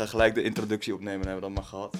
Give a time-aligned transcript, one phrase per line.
[0.00, 1.94] ga gelijk de introductie opnemen, hebben we dat maar gehad.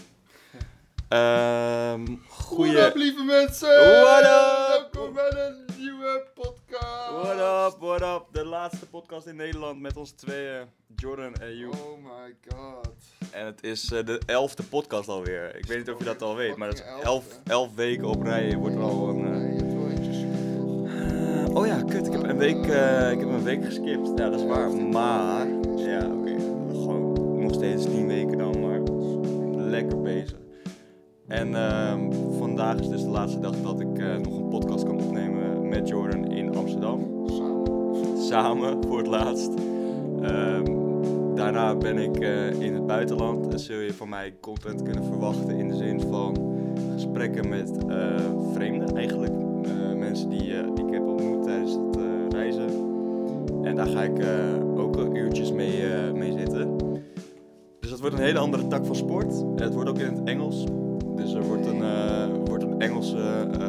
[1.08, 2.72] Ehm goeie...
[2.72, 3.68] What up, lieve mensen!
[4.00, 4.88] What up?
[4.92, 7.10] Welkom bij een nieuwe podcast!
[7.10, 8.22] What up, what up?
[8.32, 10.64] De laatste podcast in Nederland met ons tweeën,
[10.96, 11.72] Jordan en you.
[11.72, 12.90] Oh my god.
[13.30, 15.56] En het is eh, de elfde podcast alweer.
[15.56, 18.22] Ik weet niet of je dat al weet, maar dat is elf, elf weken op
[18.22, 19.24] rij wordt er al een...
[20.86, 22.06] eh, oh ja, kut.
[22.06, 24.08] Ik heb een week, eh, ik heb een week geskipt.
[24.16, 24.70] Ja, dat is waar.
[24.70, 26.19] Maar, ja,
[27.60, 28.80] steeds 10 weken dan, maar
[29.70, 30.38] lekker bezig.
[31.26, 35.02] En ehm, vandaag is dus de laatste dag dat ik eh, nog een podcast kan
[35.02, 37.26] opnemen met Jordan in Amsterdam.
[37.26, 38.18] Samen.
[38.18, 39.52] Samen voor het laatst.
[40.22, 40.64] Ehm,
[41.34, 45.58] daarna ben ik eh, in het buitenland en zul je van mij content kunnen verwachten
[45.58, 46.36] in de zin van
[46.92, 48.14] gesprekken met eh,
[48.52, 49.32] vreemden eigenlijk.
[49.96, 51.98] Mensen die, ik heb ontmoet tijdens het
[52.32, 52.68] reizen.
[53.62, 54.18] En daar ga ik
[54.80, 56.32] ook wel uurtjes mee, eh, mee
[58.00, 59.32] dat wordt een hele andere tak van sport.
[59.56, 60.64] En het wordt ook in het Engels.
[61.16, 63.16] Dus er wordt een, eh, wordt een Engelse...
[63.16, 63.68] eh, eh,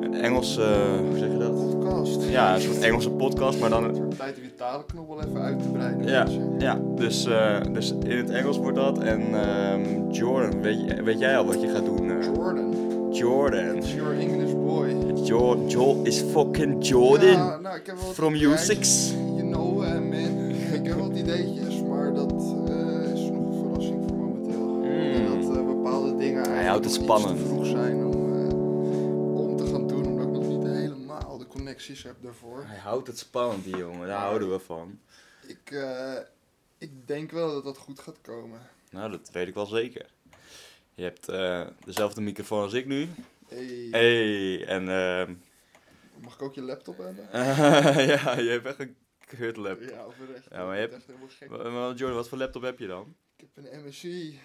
[0.00, 0.62] een Engelse...
[1.08, 1.54] hoe zeg je dat?
[1.54, 2.22] Podcast.
[2.28, 3.84] Ja, een soort Engelse podcast, maar dan...
[3.84, 6.06] Het wordt tijd om je talenknop wel even uit te breiden.
[6.06, 6.26] Ja,
[6.58, 7.28] ja dus,
[7.72, 8.98] dus in het Engels wordt dat.
[8.98, 12.22] En ehm, Jordan, weet, je- weet jij al wat je gaat doen?
[12.34, 12.74] Jordan.
[13.12, 13.76] Jordan.
[13.76, 14.88] It's your English boy.
[15.24, 17.28] Jo Joel is fucking Jordan.
[17.28, 17.78] Ja, nou,
[18.12, 18.34] From.
[18.34, 19.26] U6.
[26.92, 27.38] Het spannend.
[27.38, 31.46] te vroeg zijn om, eh, om te gaan doen, omdat ik nog niet helemaal de
[31.46, 32.64] connecties heb daarvoor.
[32.66, 34.06] Hij houdt het spannend, die jongen.
[34.06, 35.00] Daar houden we van.
[35.46, 36.14] Ik, eh,
[36.78, 38.60] ik denk wel dat dat goed gaat komen.
[38.90, 40.06] Nou, dat weet ik wel zeker.
[40.94, 43.08] Je hebt eh, dezelfde microfoon als ik nu.
[43.48, 45.34] Hey, Hey, en ehm,
[46.22, 47.28] Mag ik ook je laptop hebben?
[48.12, 49.90] ja, je hebt echt een kut laptop.
[49.90, 50.46] Ja, oprecht.
[50.50, 51.28] Ja, maar je hebt- echt helemaal
[51.90, 51.98] gek.
[51.98, 53.14] Jordan, wat voor laptop heb je dan?
[53.36, 54.40] Ik heb een MSI.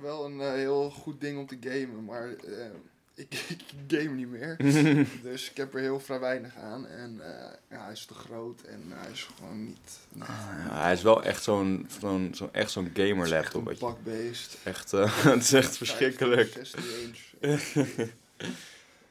[0.00, 2.66] Wel, een eh, heel goed ding om te gamen, maar eh,
[3.14, 4.56] ik, ik game niet meer.
[5.22, 6.86] dus ik heb er heel vrij weinig aan.
[6.86, 9.98] En eh, ja, hij is te groot en hij is gewoon niet...
[10.12, 13.68] niet Ja, hij is wel echt zo'n zo'n echt zo'n gamer laptop.
[13.68, 14.58] Echt een bakbeest.
[14.62, 14.90] Echt,
[15.30, 16.52] het is echt verschrikkelijk.
[16.52, 17.50] 16 inch.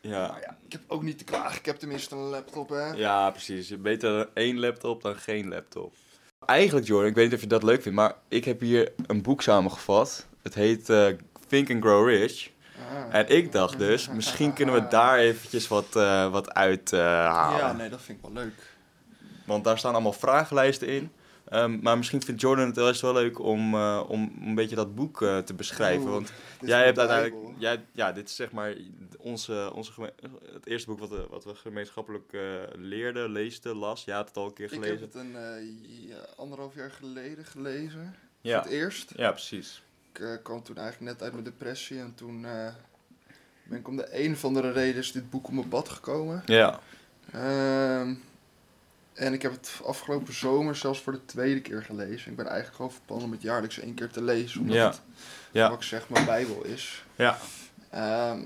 [0.01, 0.39] Ja.
[0.41, 1.57] Ja, ik heb ook niet te klagen.
[1.57, 2.91] Ik heb tenminste een laptop, hè.
[2.91, 3.81] ja, precies.
[3.81, 5.93] Beter één laptop dan geen laptop.
[6.45, 9.21] Eigenlijk, Jordan, ik weet niet of je dat leuk vindt, maar ik heb hier een
[9.21, 10.27] boek samengevat.
[10.41, 11.07] Het heet eh,
[11.47, 12.49] Think and Grow Rich.
[12.91, 13.15] Ah.
[13.15, 17.59] En ik dacht dus, misschien kunnen we daar eventjes wat, eh, wat uit eh, halen.
[17.59, 18.69] Ja, nee, dat vind ik wel leuk.
[19.45, 21.11] Want daar staan allemaal vragenlijsten in.
[21.47, 24.95] Ehm, maar misschien vindt Jordan het wel eens wel leuk om, om een beetje dat
[24.95, 26.01] boek te beschrijven.
[26.01, 27.59] Oeh, Want jij hebt uiteindelijk, Bijbel.
[27.59, 28.75] jij, ja, dit is zeg maar
[29.17, 29.91] onze, onze
[30.53, 32.37] het eerste boek wat we, wat we gemeenschappelijk
[32.75, 34.03] leerden, leesden, las.
[34.03, 35.05] Jij had het al een keer Ik heb gelezen.
[35.05, 38.15] het een anderhalf jaar geleden gelezen.
[38.41, 38.61] Ja.
[38.61, 39.13] Voor het eerst.
[39.15, 39.81] ja, precies.
[40.13, 42.67] Ik eh, kwam toen eigenlijk net uit mijn depressie en toen eh,
[43.63, 46.41] ben ik om de een of andere reden is dit boek op mijn pad gekomen.
[46.45, 46.79] Ja,
[47.31, 48.13] Ehm,
[49.13, 52.31] en ik heb het afgelopen zomer zelfs voor de tweede keer gelezen.
[52.31, 54.87] Ik ben eigenlijk gewoon van plan om het jaarlijks één keer te lezen, omdat Ja.
[54.87, 55.01] het,
[55.51, 55.69] Ja.
[55.69, 57.05] wat ik zeg, mijn bijbel is.
[57.15, 57.37] ja,
[57.89, 58.39] Ehm,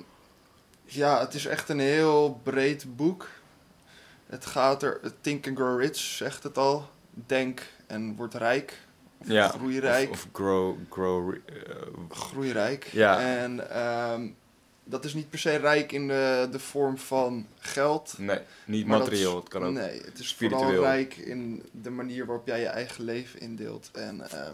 [0.83, 3.27] ja, het is echt een heel breed boek.
[4.25, 6.89] Het gaat er, Think and Grow Rich zegt het al.
[7.09, 8.79] Denk en word rijk.
[9.23, 9.47] Ja.
[9.47, 10.09] groei rijk.
[10.09, 11.39] Of, of grow, grow, eh,
[12.09, 12.83] groeirijk.
[12.83, 13.19] Ja.
[13.37, 14.27] En ehm,
[14.83, 18.13] dat is niet per se rijk in de, de vorm van geld.
[18.17, 19.31] nee, niet materieel.
[19.31, 19.73] is- Het kan ook.
[19.73, 20.65] Nee, het is spiritueel.
[20.65, 23.89] vooral rijk in de manier waarop jij je eigen leven indeelt.
[23.93, 24.53] En ehm,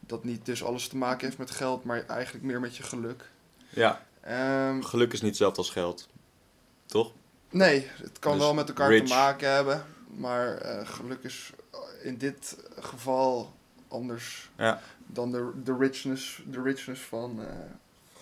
[0.00, 3.30] dat niet dus alles te maken heeft met geld, maar eigenlijk meer met je geluk.
[3.68, 6.08] Ja, Ehm, geluk is niet hetzelfde als geld.
[6.86, 7.12] Toch?
[7.50, 9.02] nee, het kan Dus wel met elkaar rich.
[9.08, 9.84] te maken hebben.
[10.16, 11.52] Maar eh, geluk is
[12.02, 13.54] in dit geval
[13.88, 14.80] anders Ja.
[15.06, 17.46] dan de, de, richness, de richness van eh,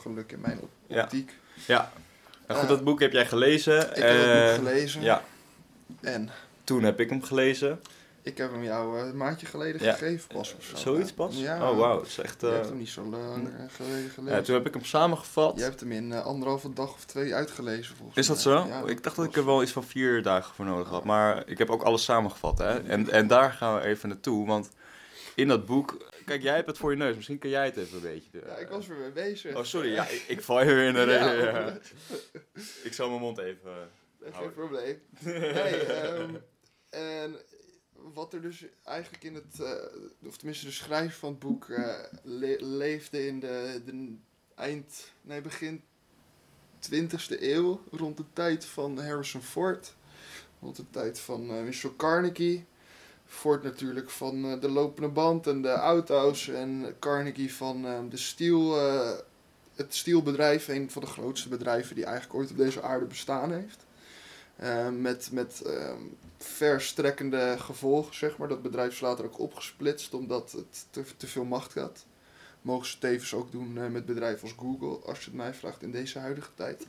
[0.00, 1.03] geluk in mijn Ja.
[1.03, 1.32] optiek.
[1.66, 1.93] Ja.
[2.47, 3.81] Nou goed, Eh, dat boek heb jij gelezen.
[3.81, 5.03] Ik heb het Eh, boek gelezen.
[5.03, 5.22] Ja,
[6.00, 6.31] En
[6.65, 7.81] toen heb ik hem gelezen.
[8.22, 9.93] ik heb hem jou eh, een maandje geleden Ja.
[9.93, 10.77] gegeven pas of zo.
[10.77, 11.37] Zoiets pas?
[11.37, 11.71] Ja.
[11.71, 12.01] Oh, wauw.
[12.03, 12.41] Is echt...
[12.41, 14.36] Je eh, hebt hem niet zo lang eh, geleden gelezen.
[14.39, 15.57] ja, toen heb ik hem samengevat.
[15.57, 18.45] Je hebt hem in eh, anderhalve dag of twee uitgelezen volgens Is dat mij.
[18.45, 18.66] zo?
[18.69, 21.04] Ja, ik dacht dat ik er wel iets van vier dagen voor nodig had.
[21.04, 22.59] Maar ik heb ook alles samengevat.
[22.59, 22.83] Hè?
[22.83, 24.47] En, en daar gaan we even naartoe.
[24.47, 24.69] Want
[25.36, 26.10] in dat boek...
[26.24, 27.15] Kijk, jij hebt het voor je neus.
[27.16, 28.42] Misschien kan jij het even een beetje...
[28.47, 29.56] Ja, ik was er weer mee bezig.
[29.56, 29.92] Oh, sorry.
[29.92, 31.54] Ja, ik, ik val je weer in de reden.
[31.54, 31.78] Ja,
[32.83, 33.91] Ik zal mijn mond even...
[34.24, 35.00] eh, geen probleem.
[35.21, 35.42] Nee,
[35.83, 36.34] ehm,
[36.91, 37.36] en
[37.92, 39.72] wat er dus eigenlijk in het, eh,
[40.28, 44.15] of tenminste de schrijver van het boek, eh, le- leefde in de, de
[44.54, 45.83] eind, nee begin
[46.91, 49.94] 20e eeuw, rond de tijd van Harrison Ford,
[50.60, 52.65] rond de tijd van eh Michel Carnegie.
[53.27, 56.49] Ford natuurlijk van eh, de lopende band en de auto's.
[56.49, 59.11] En Carnegie van eh, de steel, eh,
[59.75, 63.84] het steelbedrijf, een van de grootste bedrijven die eigenlijk ooit op deze aarde bestaan heeft.
[64.93, 66.03] Met met ehm,
[66.39, 68.49] verstrekkende gevolgen, zeg maar.
[68.49, 72.05] Dat bedrijf is later ook opgesplitst omdat het te, te veel macht had.
[72.63, 75.91] Mogen ze tevens ook doen met bedrijven als Google, als je het mij vraagt in
[75.91, 76.87] deze huidige tijd.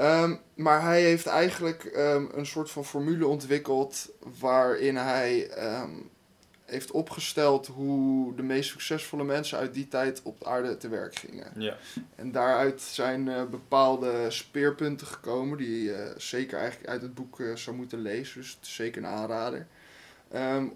[0.00, 5.90] Ehm, maar hij heeft eigenlijk ehm, een soort van formule ontwikkeld waarin hij ehm,
[6.64, 11.14] heeft opgesteld hoe de meest succesvolle mensen uit die tijd op de aarde te werk
[11.16, 11.52] gingen.
[11.56, 11.76] Ja.
[12.14, 17.56] En daaruit zijn eh, bepaalde speerpunten gekomen die je zeker eigenlijk uit het boek eh,
[17.56, 18.40] zou moeten lezen.
[18.40, 19.66] Dus het is zeker een aanrader.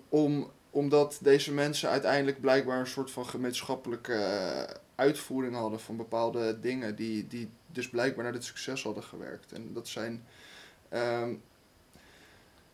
[0.09, 6.61] Om, omdat deze mensen uiteindelijk blijkbaar een soort van gemeenschappelijke eh, uitvoering hadden van bepaalde
[6.61, 9.53] dingen die, die dus blijkbaar naar dit succes hadden gewerkt.
[9.53, 10.25] En dat zijn
[10.89, 11.35] ehm,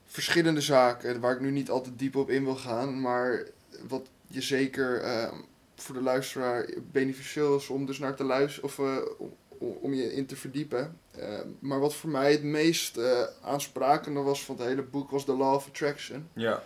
[0.07, 3.47] verschillende zaken waar ik nu niet altijd diep op in wil gaan, maar
[3.89, 5.35] wat je zeker ehm,
[5.77, 8.97] voor de luisteraar beneficieel is om dus naar te luisteren of eh,
[9.59, 10.99] om, om je in te verdiepen.
[11.11, 15.25] Ehm, maar wat voor mij het meest eh, aansprakende was van het hele boek was
[15.25, 16.29] The Law of Attraction.
[16.33, 16.63] ja.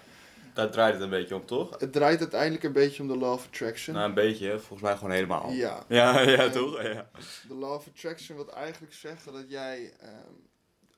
[0.54, 1.80] Daar draait het een beetje om, toch?
[1.80, 3.94] Het draait uiteindelijk een beetje om de Law of Attraction.
[3.94, 5.50] Nou, een beetje, volgens mij gewoon helemaal.
[5.50, 5.84] ja.
[5.88, 6.82] Ja, ja, toch?
[6.82, 7.10] Ja.
[7.48, 10.32] De Law of Attraction wil eigenlijk zeggen dat jij ehm,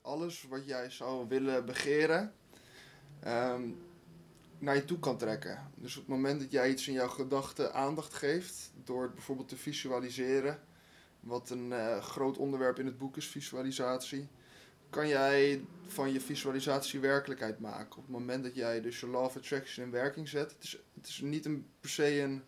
[0.03, 2.33] alles wat jij zou willen begeren
[3.21, 3.63] ehm,
[4.59, 5.71] naar je toe kan trekken.
[5.75, 9.49] Dus op het moment dat jij iets in jouw gedachten aandacht geeft, door het bijvoorbeeld
[9.49, 10.61] te visualiseren,
[11.21, 14.29] wat een eh, groot onderwerp in het boek is, visualisatie,
[14.97, 17.97] kan jij van je visualisatie werkelijkheid maken.
[17.97, 20.79] Op het moment dat jij dus je Law of Attraction in werking zet, het is,
[20.95, 22.45] het is niet een, per se een,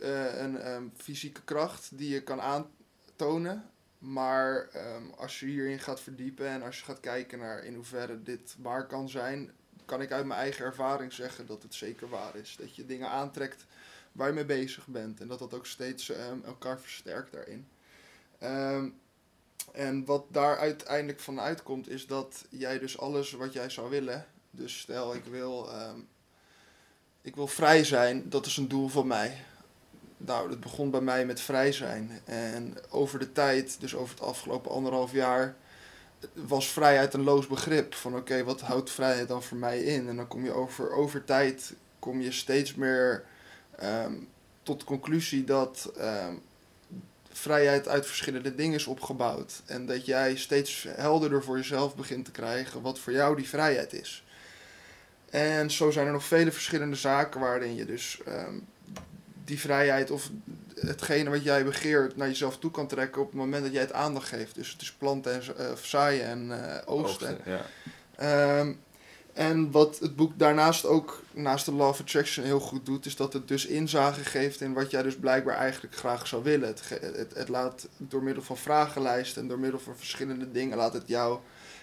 [0.00, 3.70] eh, een ehm, fysieke kracht die je kan aantonen.
[3.98, 8.22] Maar ehm, als je hierin gaat verdiepen en als je gaat kijken naar in hoeverre
[8.22, 9.50] dit waar kan zijn,
[9.84, 12.56] kan ik uit mijn eigen ervaring zeggen dat het zeker waar is.
[12.56, 13.66] Dat je dingen aantrekt
[14.12, 17.68] waar je mee bezig bent en dat dat ook steeds ehm, elkaar versterkt daarin.
[19.72, 24.26] En wat daar uiteindelijk van uitkomt is dat jij dus alles wat jij zou willen,
[24.50, 25.98] dus stel ik wil, ehm,
[27.22, 29.44] ik wil vrij zijn, dat is een doel van mij.
[30.16, 32.20] Nou, dat begon bij mij met vrij zijn.
[32.24, 35.56] En over de tijd, dus over het afgelopen anderhalf jaar,
[36.32, 37.94] was vrijheid een loos begrip.
[37.94, 40.08] Van oké, wat houdt vrijheid dan voor mij in?
[40.08, 43.24] En dan kom je over, over tijd, kom je steeds meer
[43.76, 44.14] ehm,
[44.62, 46.34] tot de conclusie dat ehm,
[47.36, 49.62] vrijheid uit verschillende dingen is opgebouwd.
[49.66, 53.92] En dat jij steeds helderder voor jezelf begint te krijgen wat voor jou die vrijheid
[53.92, 54.24] is.
[55.30, 58.54] En zo zijn er nog vele verschillende zaken waarin je dus ehm,
[59.44, 60.30] die vrijheid of
[60.74, 63.92] hetgene wat jij begeert naar jezelf toe kan trekken op het moment dat jij het
[63.92, 64.54] aandacht geeft.
[64.54, 67.38] Dus het is planten en of zaaien en eh, oogsten.
[67.44, 67.60] Ja.
[68.16, 68.72] Ehm,
[69.36, 73.16] en wat het boek daarnaast ook, naast de Law of Attraction, heel goed doet, is
[73.16, 76.68] dat het dus inzage geeft in wat jij dus blijkbaar eigenlijk graag zou willen.
[76.68, 80.92] Het, het, het laat door middel van vragenlijsten en door middel van verschillende dingen, laat
[80.92, 81.38] het jou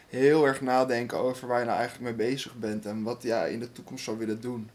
[0.08, 3.60] heel erg nadenken over waar je nou eigenlijk mee bezig bent en wat jij in
[3.60, 4.70] de toekomst zou willen doen.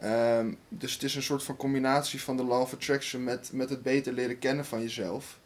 [0.00, 3.70] Ehm, dus het is een soort van combinatie van de Law of Attraction met, met
[3.70, 5.38] het beter leren kennen van jezelf.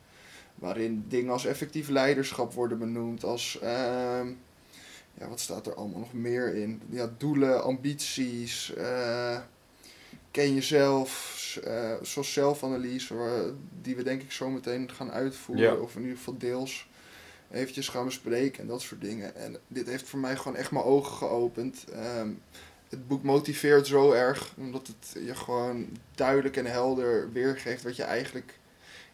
[0.55, 4.29] Waarin dingen als effectief leiderschap worden benoemd, als ehm,
[5.19, 6.83] ja, wat staat er allemaal nog meer in?
[6.91, 9.39] Ja, doelen, ambities, eh,
[10.31, 11.33] ken jezelf,
[12.03, 13.51] zoals zelfanalyse, waar-
[13.83, 15.75] die we denk ik zo meteen gaan uitvoeren, Ja.
[15.75, 16.89] of in ieder geval deels
[17.51, 19.37] eventjes gaan bespreken en dat soort dingen.
[19.37, 21.85] En dit heeft voor mij gewoon echt mijn ogen geopend.
[21.93, 22.29] Ehm,
[22.89, 28.03] het boek motiveert zo erg, omdat het je gewoon duidelijk en helder weergeeft wat je
[28.03, 28.59] eigenlijk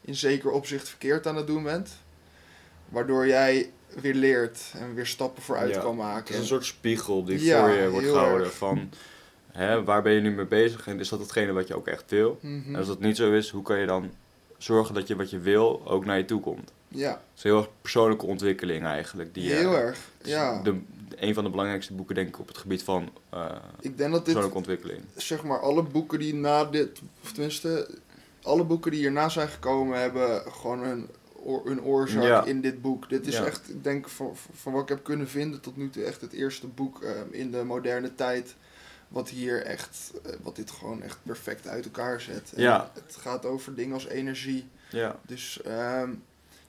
[0.01, 1.91] in zeker opzicht verkeerd aan het doen bent.
[2.89, 6.35] Waardoor jij weer leert en weer stappen vooruit Ja, kan Het maken.
[6.35, 8.55] is een soort spiegel die Ja, voor je wordt gehouden erg.
[8.57, 8.91] van
[9.53, 12.05] hè, waar ben je nu mee bezig en is dat hetgene wat je ook echt
[12.11, 12.39] wil?
[12.41, 12.69] Mhm.
[12.69, 14.11] En als dat niet zo is, hoe kan je dan
[14.59, 16.73] zorgen dat je wat je wil ook naar je toe komt?
[16.89, 19.35] Ja, Het is een heel erg persoonlijke ontwikkeling eigenlijk.
[19.35, 19.99] Die, heel erg.
[20.19, 20.79] het Ja, De,
[21.17, 24.13] een van de belangrijkste boeken denk ik op het gebied van eh, ik denk dat
[24.13, 25.01] dit, persoonlijke ontwikkeling.
[25.17, 27.89] zeg maar, alle boeken die na dit, of tenminste,
[28.43, 31.09] alle boeken die hierna zijn gekomen hebben gewoon hun,
[31.65, 32.45] hun oorzaak Ja.
[32.45, 33.09] in dit boek.
[33.09, 33.45] Dit is Ja.
[33.45, 36.33] echt, ik denk, van, van wat ik heb kunnen vinden tot nu toe echt het
[36.33, 38.55] eerste boek eh, in de moderne tijd.
[39.09, 42.53] Wat hier echt, eh, wat dit gewoon echt perfect uit elkaar zet.
[42.57, 42.91] Ja.
[43.05, 44.69] Het gaat over dingen als energie.
[44.91, 46.11] Ja, Dus ehm,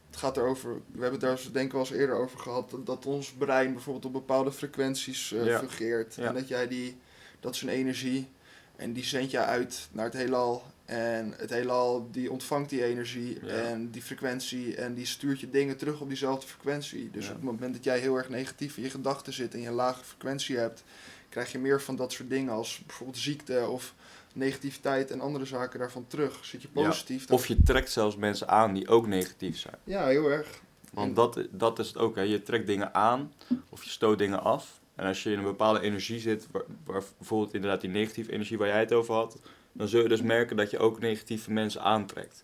[0.10, 3.06] het gaat erover, we hebben het daar denk ik wel eens eerder over gehad, dat,
[3.06, 5.60] ons brein bijvoorbeeld op bepaalde frequenties eh Ja.
[5.60, 6.18] fungeert.
[6.18, 6.98] En dat jij die,
[7.40, 8.28] dat is een energie
[8.76, 10.64] en die zend je uit naar het heelal.
[10.92, 13.48] En het heelal die ontvangt die energie Ja.
[13.54, 17.10] en die frequentie en die stuurt je dingen terug op diezelfde frequentie.
[17.12, 17.30] Dus Ja.
[17.32, 19.74] op het moment dat jij heel erg negatief in je gedachten zit en je een
[19.74, 20.84] lage frequentie hebt,
[21.30, 23.94] krijg je meer van dat soort dingen als bijvoorbeeld ziekte of
[24.34, 26.46] negativiteit en andere zaken daarvan terug.
[26.46, 26.84] Zit je Ja.
[26.88, 29.76] positief, dan- Of je trekt zelfs mensen aan die ook negatief zijn.
[29.84, 30.48] ja, heel erg.
[30.94, 32.22] Want dat, dat is het ook, hè.
[32.22, 33.34] je trekt dingen aan
[33.70, 34.80] of je stoot dingen af.
[34.96, 38.58] En als je in een bepaalde energie zit, waar, waar bijvoorbeeld inderdaad die negatieve energie
[38.58, 39.38] waar jij het over had,
[39.74, 42.44] dan zul je dus merken dat je ook negatieve mensen aantrekt.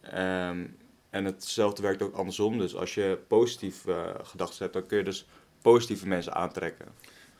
[0.00, 0.66] Ehm,
[1.10, 2.58] en hetzelfde werkt ook andersom.
[2.58, 5.26] Dus als je positief eh, gedachten hebt, dan kun je dus
[5.62, 6.86] positieve mensen aantrekken.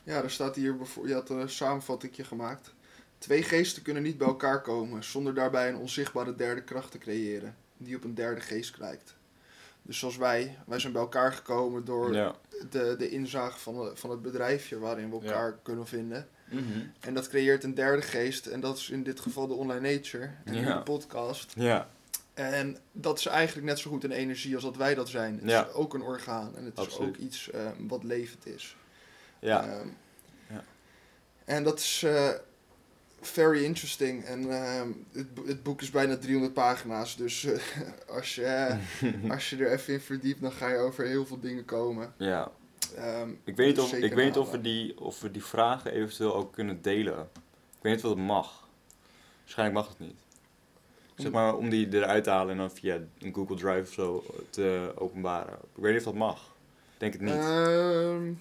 [0.03, 2.75] Ja, er staat hier bijvoorbeeld, je had een samenvattingje gemaakt.
[3.19, 7.57] Twee geesten kunnen niet bij elkaar komen zonder daarbij een onzichtbare derde kracht te creëren,
[7.77, 9.17] die op een derde geest lijkt.
[9.83, 12.35] Dus zoals wij, wij zijn bij elkaar gekomen door Ja.
[12.71, 15.23] de, de inzage van, van het bedrijfje waarin we Ja.
[15.23, 16.29] elkaar kunnen vinden.
[16.55, 16.79] Mhm.
[17.01, 20.31] En dat creëert een derde geest en dat is in dit geval de online nature
[20.45, 20.77] en Ja.
[20.77, 21.53] de podcast.
[21.57, 21.89] Ja,
[22.35, 25.39] En dat is eigenlijk net zo goed een energie als dat wij dat zijn.
[25.41, 25.67] Het Ja.
[25.67, 27.15] is ook een orgaan en het Absoluut.
[27.15, 28.77] is ook iets eh, wat levend is.
[29.39, 29.63] ja.
[29.65, 29.89] Ehm,
[30.51, 30.65] Ja.
[31.45, 32.29] En dat is eh,
[33.21, 34.25] very interesting.
[34.25, 37.17] En ehm, het, bo- het boek is bijna 300 pagina's.
[37.17, 37.61] Dus eh,
[38.17, 38.77] als, je,
[39.31, 42.15] als je er even in verdiept, dan ga je over heel veel dingen komen.
[42.19, 42.51] ja.
[42.97, 45.93] Ehm, Ik weet niet, of, ik weet niet of, we die, of we die vragen
[45.93, 47.19] eventueel ook kunnen delen.
[47.77, 48.69] Ik weet niet of dat mag.
[49.41, 50.17] Waarschijnlijk mag het niet.
[51.17, 54.25] Zeg maar om die eruit te halen en dan via een Google Drive of zo
[54.51, 55.55] te openbaren.
[55.55, 56.37] Ik weet niet of dat mag.
[56.95, 57.33] Ik denk het niet.
[57.35, 58.33] Ehm,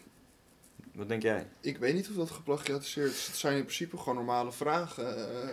[0.94, 1.48] Wat denk jij?
[1.62, 3.28] ik weet niet of dat geplagiatiseerd is.
[3.28, 5.18] Het zijn in principe gewoon normale vragen.
[5.18, 5.50] eh,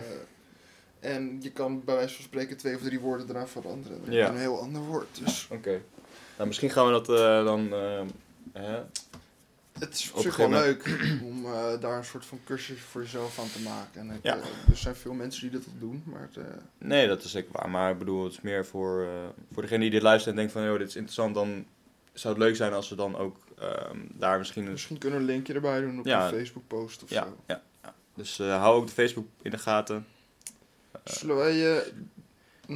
[0.99, 4.01] en je kan bij wijze van spreken twee of drie woorden eraan veranderen.
[4.11, 4.29] Ja.
[4.29, 5.19] Een heel ander woord.
[5.23, 5.81] Dus Oké.
[6.35, 7.73] Nou, misschien gaan we dat eh, dan...
[7.73, 8.01] eh?
[9.79, 10.97] Het is op Op zich wel leuk
[11.29, 14.01] om eh, daar een soort van cursus voor jezelf van te maken.
[14.01, 14.35] En ik, Ja.
[14.37, 16.43] eh, er zijn veel mensen die dat doen, maar het, eh,
[16.77, 17.69] Nee, dat is zeker waar.
[17.69, 19.07] Maar ik bedoel, het is meer voor,
[19.53, 20.63] voor degene die dit luistert en denkt van...
[20.63, 21.65] joh, dit is interessant, dan
[22.13, 24.65] zou het leuk zijn als we dan ook ehm, daar misschien...
[24.65, 24.71] Een...
[24.71, 26.23] misschien kunnen we een linkje erbij doen op Ja.
[26.27, 27.37] een Facebook post of Ja, zo.
[27.47, 27.93] ja, ja.
[28.15, 30.05] Dus hou ook de Facebook in de gaten.
[31.03, 31.83] Zullen wij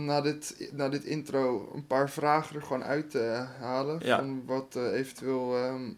[0.03, 3.99] na, dit, na dit intro een paar vragen er gewoon uit eh, halen?
[4.03, 4.17] Ja.
[4.17, 5.91] Van wat eh, eventueel ehm,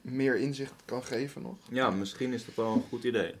[0.00, 1.56] meer inzicht kan geven nog?
[1.68, 3.34] Ja, misschien is dat wel een goed idee.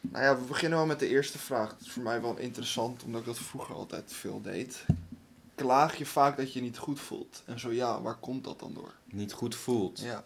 [0.00, 1.68] Nou ja, we beginnen wel met de eerste vraag.
[1.68, 4.84] Dat is voor mij wel interessant, omdat ik dat vroeger altijd veel deed.
[5.54, 7.42] Klaag je vaak dat je je niet goed voelt?
[7.46, 8.94] En zo ja, waar komt dat dan door?
[9.04, 10.00] Niet goed voelt.
[10.00, 10.24] Ja.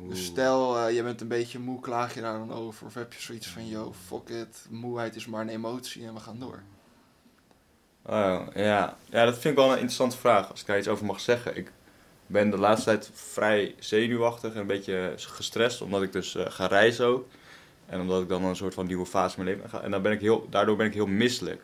[0.00, 0.10] Oeh.
[0.10, 2.86] Dus stel, eh, je bent een beetje moe, klaag je daar dan over?
[2.86, 6.20] Of heb je zoiets van, yo, fuck it, moeheid is maar een emotie en we
[6.20, 6.62] gaan door?
[8.10, 8.96] Oh, ja.
[9.10, 11.56] ja, dat vind ik wel een interessante vraag, als ik daar iets over mag zeggen.
[11.56, 11.72] Ik
[12.26, 16.66] ben de laatste tijd vrij zenuwachtig en een beetje gestrest, omdat ik dus eh, ga
[16.66, 17.26] reizen ook.
[17.86, 19.80] En omdat ik dan een soort van nieuwe fase in mijn leven ga.
[19.80, 21.62] En dan ben ik heel, daardoor ben ik heel misselijk.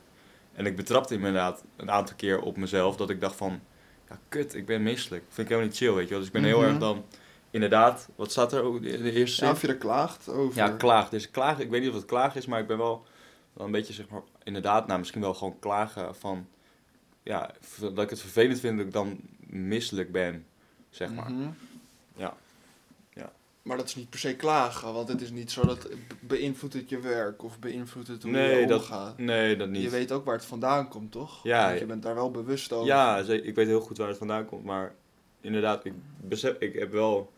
[0.54, 3.60] En ik betrapte inderdaad een aantal keer op mezelf dat ik dacht van...
[4.08, 5.22] Ja, kut, ik ben misselijk.
[5.28, 6.18] Vind ik helemaal niet chill, weet je wel.
[6.18, 6.68] Dus ik ben heel Mhm.
[6.68, 7.04] erg dan...
[7.50, 10.56] Inderdaad, wat staat er ook in de eerste Ja, of je er klaagt over?
[10.58, 11.08] Ja, klaag.
[11.08, 13.04] Dus klagen, ik weet niet of het klagen is, maar ik ben wel,
[13.52, 16.46] wel een beetje, zeg maar, inderdaad, nou, misschien wel gewoon klagen van,
[17.22, 17.50] ja,
[17.80, 20.46] dat ik het vervelend vind dat ik dan misselijk ben,
[20.90, 21.30] zeg maar.
[21.32, 21.48] Mhm.
[22.16, 22.36] Ja.
[23.14, 23.32] Ja.
[23.62, 26.74] Maar dat is niet per se klagen, want het is niet zo dat be- beïnvloedt
[26.74, 29.18] het je werk of beïnvloedt het hoe Nee, je dat- omgaat.
[29.18, 29.82] Nee, dat niet.
[29.82, 31.42] Je weet ook waar het vandaan komt, toch?
[31.42, 32.86] Ja, Want je bent daar wel bewust over.
[32.86, 34.94] Ja, ik weet heel goed waar het vandaan komt, maar
[35.40, 37.32] inderdaad, ik, besef, ik heb wel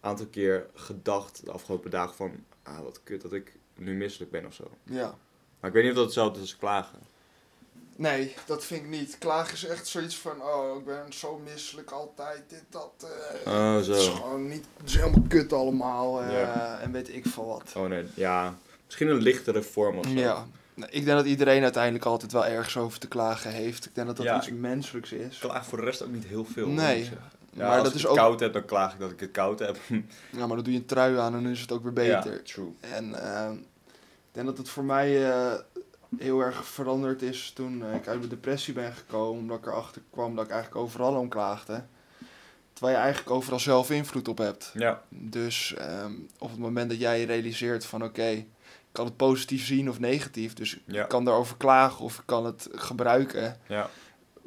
[0.00, 2.32] een aantal keer gedacht de afgelopen dagen van,
[2.62, 4.70] ah, wat kut dat ik nu misselijk ben of zo.
[4.84, 5.18] ja.
[5.66, 6.98] Maar ik weet niet of dat hetzelfde is als klagen.
[7.96, 9.16] Nee, dat vind ik niet.
[9.18, 13.06] Klagen is echt zoiets van, oh, ik ben zo misselijk altijd, dit, dat.
[13.44, 14.12] eh, Oh, Het is zo.
[14.14, 16.78] gewoon niet, het is helemaal kut allemaal eh, Ja.
[16.82, 17.72] en weet ik veel wat.
[17.76, 18.54] Oh nee, ja,
[18.84, 20.12] misschien een lichtere vorm of zo.
[20.12, 20.46] Ja.
[20.74, 23.84] Nou, Ik denk dat iedereen uiteindelijk altijd wel ergens over te klagen heeft.
[23.86, 25.34] Ik denk dat dat Ja, iets menselijks is.
[25.34, 26.68] Ik klaag voor de rest ook niet heel veel.
[26.68, 27.02] Nee.
[27.52, 28.16] Ja, maar als dat ik is het ook.
[28.16, 29.76] koud heb, dan klaag ik dat ik het koud heb.
[30.36, 32.32] Ja, maar dan doe je een trui aan en dan is het ook weer beter.
[32.32, 32.74] Ja, true.
[32.80, 33.64] En ehm, ik
[34.36, 35.52] denk dat het voor mij eh,
[36.18, 39.40] heel erg veranderd is toen eh, ik uit mijn depressie ben gekomen.
[39.40, 41.84] Omdat ik erachter kwam dat ik eigenlijk overal om klaagde.
[42.72, 44.70] Terwijl je eigenlijk overal zelf invloed op hebt.
[44.74, 48.46] Ja, Dus ehm, op het moment dat jij realiseert van oké, ik
[48.92, 50.54] kan het positief zien of negatief.
[50.54, 51.02] Dus Ja.
[51.02, 53.56] ik kan daarover klagen of ik kan het gebruiken.
[53.68, 53.90] ja,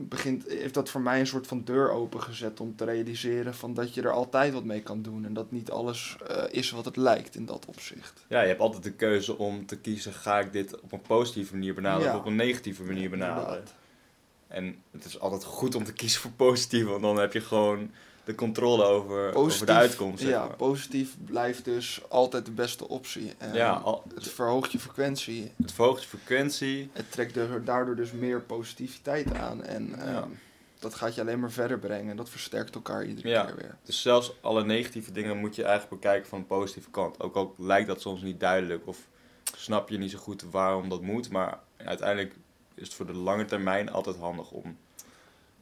[0.02, 3.94] Begint, heeft dat voor mij een soort van deur opengezet om te realiseren van dat
[3.94, 5.26] je er altijd wat mee kan doen.
[5.26, 8.26] En dat niet alles eh, is wat het lijkt in dat opzicht.
[8.28, 11.54] ja, je hebt altijd de keuze om te kiezen, ga ik dit op een positieve
[11.54, 12.14] manier benaderen Ja.
[12.14, 13.64] of op een negatieve manier benaderen.
[14.48, 17.92] En het is altijd goed om te kiezen voor positief, want dan heb je gewoon
[18.30, 20.22] de controle over, over de uitkomst.
[20.22, 20.56] Zeg ja, maar.
[20.56, 23.34] positief blijft dus altijd de beste optie.
[23.38, 25.52] En ja al- het verhoogt je frequentie.
[25.58, 26.90] het verhoogt je frequentie.
[26.94, 29.64] Het trekt er- daardoor dus meer positiviteit aan.
[29.64, 30.04] En Ja.
[30.06, 30.30] ehm,
[30.80, 32.10] dat gaat je alleen maar verder brengen.
[32.12, 33.44] En dat versterkt elkaar iedere Ja.
[33.46, 33.78] keer weer.
[33.84, 37.20] Dus zelfs alle negatieve dingen moet je eigenlijk bekijken van de positieve kant.
[37.22, 38.98] Ook al lijkt dat soms niet duidelijk of
[39.58, 41.30] snap je niet zo goed waarom dat moet.
[41.30, 42.36] Maar uiteindelijk
[42.76, 44.78] is het voor de lange termijn altijd handig om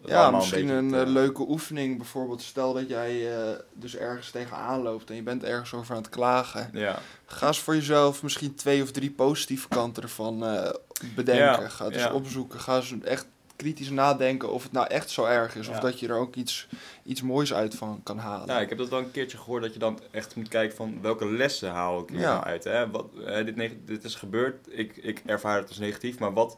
[0.06, 1.98] Ja, misschien een, beetje eh, te- leuke oefening.
[1.98, 6.02] Bijvoorbeeld, stel dat jij eh, dus ergens tegenaan loopt en je bent ergens over aan
[6.02, 6.70] het klagen.
[6.74, 10.70] Ja, Ga eens voor jezelf misschien twee of drie positieve kanten ervan eh,
[11.16, 11.62] bedenken.
[11.62, 12.06] Ja, Ga het ja.
[12.06, 12.60] eens opzoeken.
[12.60, 15.68] Ga eens echt kritisch nadenken of het nou echt zo erg is.
[15.68, 16.68] Of dat je er ook iets,
[17.04, 18.48] iets moois uit van kan halen.
[18.48, 21.02] Ja, ik heb dat wel een keertje gehoord dat je dan echt moet kijken van
[21.02, 22.64] welke lessen haal ik hier nou uit.
[22.64, 22.90] Hè?
[22.90, 26.58] Wat, hè, dit, dit is gebeurd, ik, ik ervaar het als negatief, maar wat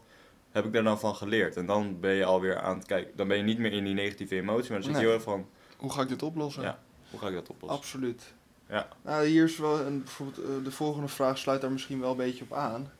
[0.50, 1.56] heb ik daar dan van geleerd?
[1.56, 3.94] En dan ben je alweer aan het kijken, dan ben je niet meer in die
[3.94, 6.62] negatieve emotie, maar dan zit je heel erg van, Hoe ga ik dit oplossen?
[6.62, 6.78] Ja.
[7.10, 7.78] hoe ga ik dat oplossen?
[7.78, 8.34] Absoluut.
[8.68, 8.88] Ja.
[9.02, 12.16] Nou, hier is wel een, bijvoorbeeld, eh, de volgende vraag sluit daar misschien wel een
[12.16, 12.92] beetje op aan.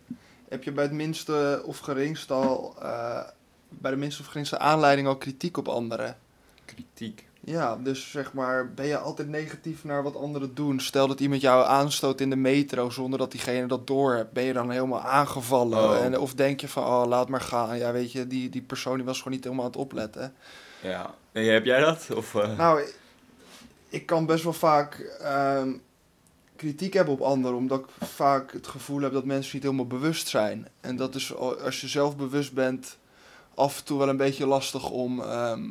[0.48, 3.28] Heb je bij het minste of geringste al, eh,
[3.68, 6.18] bij de minste of geringste aanleiding al kritiek op anderen?
[6.64, 7.28] Kritiek.
[7.50, 10.80] Ja, dus zeg maar, ben je altijd negatief naar wat anderen doen?
[10.80, 14.32] Stel dat iemand jou aanstoot in de metro zonder dat diegene dat doorhebt.
[14.32, 15.78] Ben je dan helemaal aangevallen?
[15.78, 16.04] Oh.
[16.04, 17.78] En, of denk je van, oh, laat maar gaan.
[17.78, 20.34] Ja, weet je, die, die persoon die was gewoon niet helemaal aan het opletten.
[20.82, 21.14] Ja.
[21.32, 22.06] En heb jij dat?
[22.16, 22.98] Of, eh, Nou, ik-
[23.88, 25.72] ik kan best wel vaak ehm,
[26.56, 30.28] kritiek hebben op anderen, omdat ik vaak het gevoel heb dat mensen niet helemaal bewust
[30.28, 30.68] zijn.
[30.80, 32.96] En dat is, al- als je zelf bewust bent,
[33.54, 35.62] af en toe wel een beetje lastig om, ehm,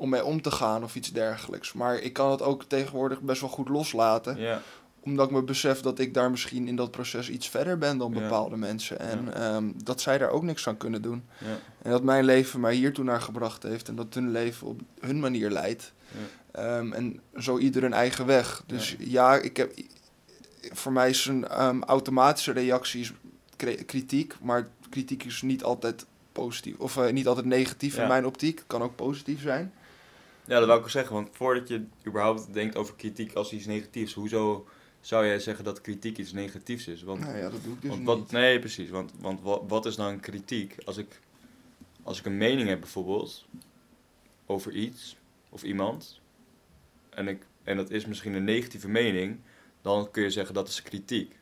[0.00, 1.72] om mee om te gaan of iets dergelijks.
[1.72, 4.62] Maar ik kan het ook tegenwoordig best wel goed loslaten, ja.
[5.00, 8.12] omdat ik me besef dat ik daar misschien in dat proces iets verder ben dan
[8.14, 8.20] Ja.
[8.20, 8.98] bepaalde mensen.
[9.00, 11.24] En ehm, dat zij daar ook niks aan kunnen doen.
[11.82, 15.20] En dat mijn leven mij hiertoe naar gebracht heeft en dat hun leven op hun
[15.20, 15.92] manier leidt.
[16.52, 18.62] Ehm, en zo ieder een eigen weg.
[18.66, 19.72] Dus ja, ik heb,
[20.60, 23.10] voor mij is een ehm, automatische reactie
[23.86, 28.58] kritiek, maar kritiek is niet altijd positief of eh, niet altijd negatief in mijn optiek.
[28.58, 29.72] Het kan ook positief zijn.
[30.46, 33.66] Ja, dat wil ik ook zeggen, want voordat je überhaupt denkt over kritiek als iets
[33.66, 34.66] negatiefs, hoezo
[35.00, 37.02] zou jij zeggen dat kritiek iets negatiefs is?
[37.02, 38.30] Want nou ja, dat doe ik dus Want niet.
[38.30, 38.90] nee, precies.
[38.90, 40.76] Want, want wat, wat is dan kritiek?
[40.84, 41.20] Als ik,
[42.02, 43.46] als ik een mening heb bijvoorbeeld
[44.46, 45.16] over iets
[45.48, 46.20] of iemand,
[47.10, 49.40] en, ik, en dat is misschien een negatieve mening,
[49.82, 51.38] dan kun je zeggen dat is kritiek.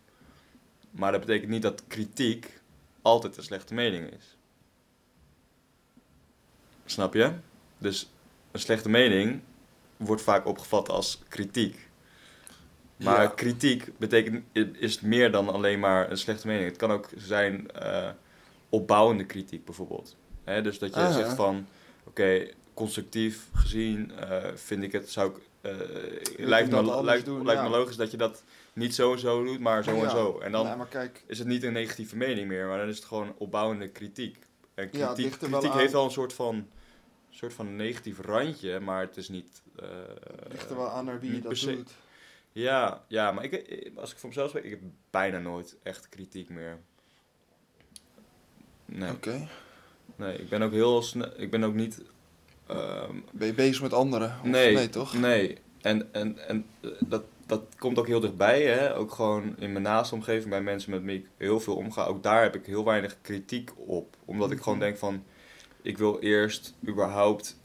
[0.91, 2.61] Maar dat betekent niet dat kritiek
[3.03, 4.37] altijd een slechte mening is.
[6.85, 7.33] Snap je?
[7.79, 8.11] Dus
[8.59, 9.41] een slechte mening
[9.97, 11.89] wordt vaak opgevat als kritiek.
[12.97, 13.27] Maar Ja.
[13.29, 14.45] kritiek betekent,
[14.79, 16.69] is meer dan alleen maar een slechte mening.
[16.69, 18.09] Het kan ook zijn eh,
[18.69, 20.17] opbouwende kritiek bijvoorbeeld.
[20.45, 21.67] Hè, dus dat je Ah, zegt van,
[22.05, 25.73] oké, constructief gezien eh, vind ik het, zou ik, eh,
[26.37, 27.69] lijkt, me, lijkt, doen, lijkt ja.
[27.69, 28.43] me logisch dat je dat
[28.73, 30.39] niet zo en zo doet, maar zo en zo.
[30.39, 32.97] En dan Nee, maar kijk, is het niet een negatieve mening meer, maar dan is
[32.97, 34.37] het gewoon opbouwende kritiek.
[34.75, 36.67] En kritiek, kritiek heeft wel een soort van,
[37.39, 39.63] soort van negatief randje, maar het is niet...
[39.81, 41.91] het ligt er wel aan naar wie je dat doet.
[42.53, 46.09] ja, ja, maar ik, ik- als ik voor mezelf spreek, ik heb bijna nooit echt
[46.09, 46.79] kritiek meer.
[48.85, 49.49] Nee, Oké.
[50.17, 52.03] nee ik ben ook heel snel, ik ben ook niet...
[52.67, 54.37] ehm, Ben je bezig met anderen?
[54.43, 55.15] Of nee, nee, toch?
[55.15, 58.97] Nee, en, en, en eh, dat, dat komt ook heel dichtbij, hè.
[58.97, 62.05] Ook gewoon in mijn naaste omgeving, bij mensen met wie ik heel veel omga.
[62.05, 64.17] Ook daar heb ik heel weinig kritiek op.
[64.25, 64.87] Omdat ik gewoon Mhm.
[64.87, 65.25] denk van,
[65.89, 67.57] ik wil eerst überhaupt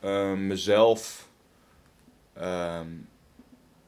[0.00, 1.28] ehm, mezelf...
[2.32, 2.86] ehm,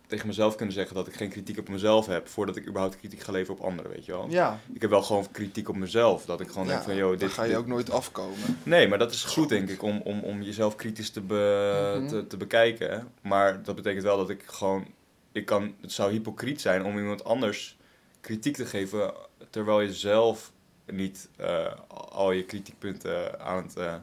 [0.07, 3.21] tegen mezelf kunnen zeggen dat ik geen kritiek op mezelf heb, voordat ik überhaupt kritiek
[3.21, 4.27] ga leveren op anderen, weet je wel.
[4.31, 7.19] Ja, Ik heb wel gewoon kritiek op mezelf, dat ik gewoon ja denk van, joh,
[7.19, 7.31] dit...
[7.33, 8.59] ga je dit- ook nooit afkomen.
[8.63, 12.09] Nee, maar dat is goed, denk ik, om, om, om jezelf kritisch te, be, Mhm.
[12.09, 12.91] te, te bekijken.
[12.91, 12.99] hè.
[13.23, 14.87] Maar dat betekent wel dat ik gewoon...
[15.33, 17.77] Ik kan, het zou hypocriet zijn om iemand anders
[18.21, 19.13] kritiek te geven...
[19.51, 20.53] terwijl je zelf
[20.93, 21.73] niet eh,
[22.09, 23.95] al je kritiekpunten aan het, eh,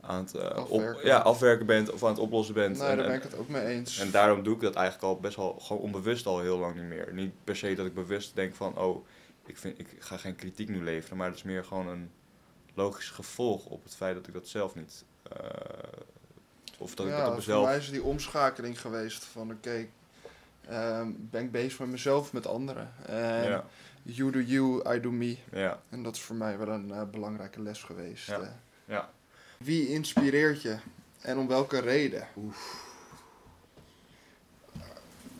[0.00, 1.06] aan het eh, op, Afwerken.
[1.06, 1.90] ja, afwerken bent...
[1.90, 2.78] of aan het oplossen bent.
[2.78, 3.98] Nee, en, daar ben en, ik het ook mee eens.
[3.98, 6.84] en daarom doe ik dat eigenlijk al best wel gewoon onbewust al heel lang niet
[6.84, 7.12] meer.
[7.12, 8.78] Niet per se dat ik bewust denk van...
[8.78, 9.06] oh,
[9.46, 11.16] ik, vind, ik ga geen kritiek nu leveren.
[11.16, 12.10] Maar het is meer gewoon een
[12.74, 15.04] logisch gevolg op het feit dat ik dat zelf niet...
[16.78, 17.64] of dat ik dat op voor mezelf...
[17.64, 19.86] mij is die omschakeling geweest van oké,
[20.68, 22.92] ehm, ben ik bezig met mezelf, met anderen.
[23.06, 23.64] En Ja,
[24.02, 25.36] you do you, I do me.
[25.52, 28.26] ja, En dat is voor mij wel een eh, belangrijke les geweest.
[28.26, 28.40] Ja.
[28.40, 28.46] eh.
[28.84, 29.10] ja.
[29.58, 30.76] Wie inspireert je
[31.20, 32.26] en om welke reden?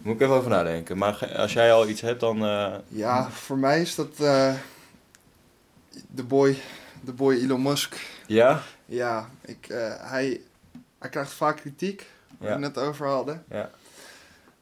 [0.03, 0.99] Moet ik even over nadenken.
[0.99, 2.45] Maar als jij al iets hebt, dan...
[2.45, 4.57] eh, Ja, voor mij is dat de
[6.27, 6.59] boy,
[7.01, 7.97] de boy Elon Musk.
[8.27, 8.63] ja?
[8.87, 9.67] Ja, ik,
[10.01, 10.41] hij,
[10.99, 12.07] hij krijgt vaak kritiek,
[12.39, 12.59] waar Ja.
[12.59, 13.45] we het net over hadden.
[13.49, 13.71] Ja.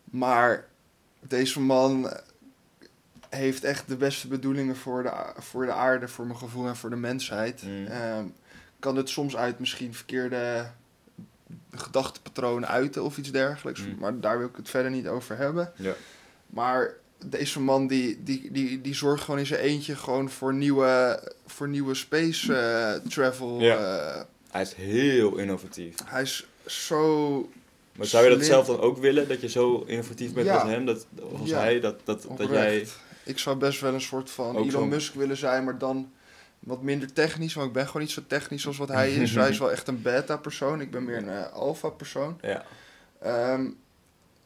[0.05, 0.65] Maar
[1.21, 2.11] deze man
[3.31, 6.91] heeft echt de beste bedoelingen voor de, voor de aarde, voor mijn gevoel en voor
[6.91, 7.63] de mensheid.
[7.63, 7.87] Mm.
[7.87, 8.25] Ehm,
[8.79, 10.71] kan het soms uit misschien verkeerde
[11.73, 13.81] gedachtepatroon uiten of iets dergelijks.
[13.81, 13.97] Mm.
[13.99, 15.73] Maar daar wil ik het verder niet over hebben.
[15.77, 15.93] Ja.
[16.47, 16.95] Maar
[17.27, 21.69] deze man die, die, die, die zorgt gewoon in zijn eentje gewoon voor nieuwe, voor
[21.69, 23.61] nieuwe space eh, travel.
[23.61, 23.77] Ja.
[23.77, 25.95] eh, Hij is heel innovatief.
[26.05, 27.39] hij is zo
[27.97, 28.51] Maar zou je dat Slim.
[28.53, 29.29] zelf dan ook willen?
[29.29, 30.55] Dat je zo innovatief bent Ja.
[30.57, 30.85] als hem?
[30.85, 31.07] Dat,
[31.39, 31.59] als Ja.
[31.59, 31.81] hij?
[31.81, 32.87] Dat, dat, dat jij...
[33.25, 36.13] Ik zou best wel een soort van Ook Elon Musk willen zijn, maar dan
[36.59, 37.55] wat minder technisch.
[37.55, 39.35] Want ik ben gewoon niet zo technisch als wat hij is.
[39.35, 40.81] hij is wel echt een beta-persoon.
[40.81, 42.39] Ik ben meer een eh, alpha-persoon.
[42.41, 42.65] Ja.
[43.23, 43.67] Ehm,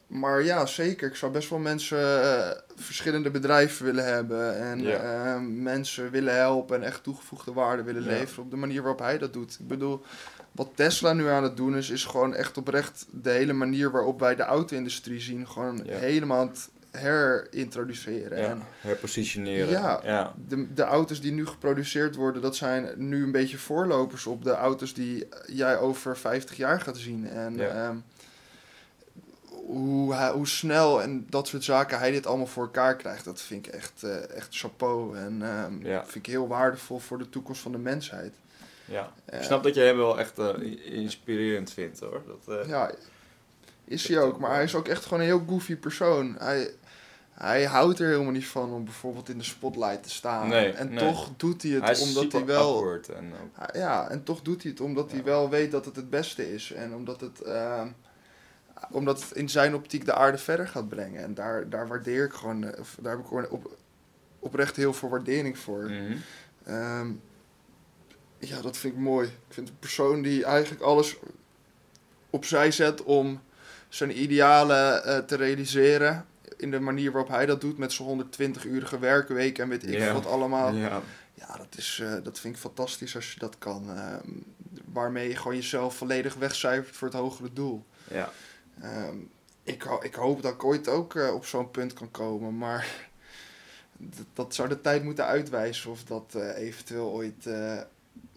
[0.07, 1.07] maar ja, zeker.
[1.09, 4.57] Ik zou best wel mensen eh, verschillende bedrijven willen hebben.
[4.57, 4.97] En Ja.
[5.33, 8.07] ehm, mensen willen helpen en echt toegevoegde waarde willen Ja.
[8.09, 9.57] leveren op de manier waarop hij dat doet.
[9.59, 10.03] Ik bedoel,
[10.51, 14.19] wat Tesla nu aan het doen is, is gewoon echt oprecht de hele manier waarop
[14.19, 15.47] wij de auto-industrie zien.
[15.47, 15.97] Gewoon Ja.
[15.97, 18.37] helemaal aan het herintroduceren.
[18.37, 18.47] ja.
[18.49, 19.69] En Herpositioneren.
[19.69, 19.99] Ja.
[20.03, 20.33] ja.
[20.47, 24.51] de, de auto's die nu geproduceerd worden, dat zijn nu een beetje voorlopers op de
[24.53, 27.29] auto's die jij over 50 jaar gaat zien.
[27.29, 27.67] En Ja.
[27.67, 27.95] ehm,
[29.65, 33.41] hoe, hij, hoe snel en dat soort zaken hij dit allemaal voor elkaar krijgt, dat
[33.41, 35.17] vind ik echt, eh, echt chapeau.
[35.17, 35.41] En
[35.83, 36.03] Ja.
[36.03, 38.33] vind ik heel waardevol voor de toekomst van de mensheid.
[38.85, 39.11] ja.
[39.25, 40.49] Eh, Ik snap dat je hem wel echt eh,
[40.93, 42.21] inspirerend vindt hoor.
[42.45, 42.91] Dat, Ja,
[43.85, 44.39] is hij ook.
[44.39, 46.35] Maar hij is ook echt gewoon een heel goofy persoon.
[46.39, 46.69] Hij,
[47.35, 50.47] hij houdt er helemaal niet van om bijvoorbeeld in de spotlight te staan.
[50.47, 50.97] Nee, en nee.
[51.07, 52.73] toch doet hij het hij omdat hij wel...
[53.09, 56.09] En, ook- Ja, en toch doet hij het omdat hij wel weet dat het het
[56.09, 56.71] beste is.
[56.71, 57.87] En omdat het, ehm,
[58.91, 61.23] omdat het in zijn optiek de aarde verder gaat brengen.
[61.23, 63.77] En daar, daar waardeer ik gewoon, eh, of daar heb ik gewoon op,
[64.39, 65.83] oprecht heel veel waardering voor.
[65.83, 66.15] Mhm.
[66.63, 67.07] Ehm,
[68.39, 69.27] ja, dat vind ik mooi.
[69.27, 71.15] Ik vind een persoon die eigenlijk alles
[72.29, 73.41] opzij zet om
[73.89, 76.25] zijn idealen eh, te realiseren.
[76.65, 80.25] In de manier waarop hij dat doet met zijn 120-urige werkweek en weet ik wat
[80.25, 80.73] allemaal.
[80.73, 81.01] Ja.
[81.33, 83.89] Ja, dat, is, eh, dat vind ik fantastisch als je dat kan.
[83.95, 84.29] ehm,
[84.93, 87.83] waarmee je gewoon jezelf volledig wegcijfert voor het hogere doel.
[88.11, 88.29] Ja.
[88.81, 89.15] Ehm,
[89.63, 93.07] ik, ho- ik hoop dat ik ooit ook eh, op zo'n punt kan komen, maar
[94.33, 97.49] dat, zou de tijd moeten uitwijzen of dat eh, eventueel ooit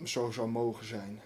[0.05, 1.21] zo zou mogen zijn.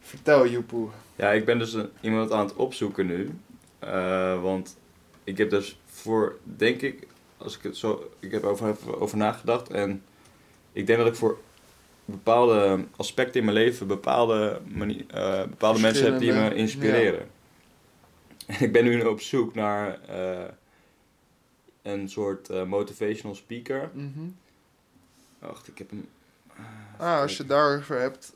[0.00, 0.88] Vertel, Joepoe.
[1.16, 3.38] Ja, ik ben dus een, iemand aan het opzoeken nu.
[4.40, 4.76] Want
[5.26, 9.68] ik heb dus voor, denk ik, als ik het zo, ik heb over, over nagedacht.
[9.70, 10.02] En
[10.72, 11.38] ik denk dat ik voor
[12.04, 17.28] bepaalde aspecten in mijn leven bepaalde, manie- eh, bepaalde mensen heb die me inspireren.
[18.46, 20.44] En ik ben nu op zoek naar eh,
[21.82, 23.90] een soort eh, motivational speaker.
[23.92, 24.28] Mhm.
[25.38, 26.08] Wacht, ik heb hem.
[26.98, 28.32] Ah, als je daarover hebt.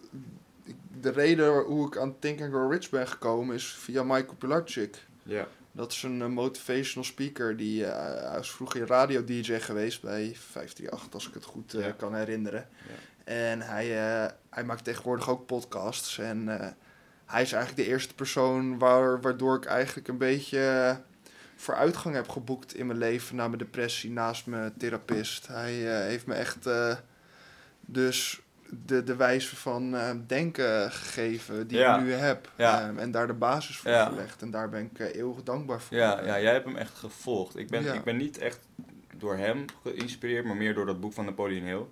[1.01, 5.07] De reden hoe ik aan Think and Grow Rich ben gekomen is via Michael Pilarczyk.
[5.23, 5.49] Ja.
[5.73, 7.57] Dat is een eh, motivational speaker.
[7.57, 11.91] Die, eh, hij was vroeger radio-dj geweest bij 538, als ik het goed eh, Ja.
[11.91, 12.69] kan herinneren.
[12.89, 12.95] Ja.
[13.33, 13.87] En hij,
[14.51, 16.19] hij maakt tegenwoordig ook podcasts.
[16.19, 16.47] En
[17.27, 21.01] hij is eigenlijk de eerste persoon waar, waardoor ik eigenlijk een beetje
[21.57, 25.47] vooruitgang heb geboekt in mijn leven na mijn depressie naast mijn therapist.
[25.47, 25.73] Hij
[26.07, 26.69] heeft me echt
[27.81, 28.41] dus
[28.87, 31.97] de, de wijze van eh, denken gegeven die Ja.
[31.99, 32.51] ik nu heb.
[32.57, 32.81] Ja.
[32.89, 34.05] Ehm, en daar de basis voor Ja.
[34.07, 34.43] gelegd.
[34.43, 35.97] En daar ben ik eh, eeuwig dankbaar voor.
[35.97, 37.57] Ja, ja, jij hebt hem echt gevolgd.
[37.57, 38.59] Ik ben, ik ben niet echt
[39.17, 41.83] door hem geïnspireerd, maar meer door dat boek van Napoleon Hill.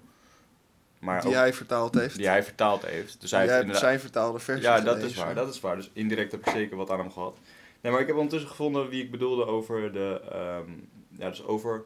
[0.99, 2.17] Maar die ook- hij vertaald heeft.
[2.17, 3.21] die hij vertaald heeft.
[3.21, 5.77] Dus hij Jij heeft hebt zijn vertaalde versie Ja, dat is waar, dat is waar.
[5.77, 7.39] Dus indirect heb ik zeker wat aan hem gehad.
[7.81, 10.21] Nee, maar ik heb ondertussen gevonden wie ik bedoelde over de...
[10.33, 10.71] ehm,
[11.11, 11.85] ja, dus over...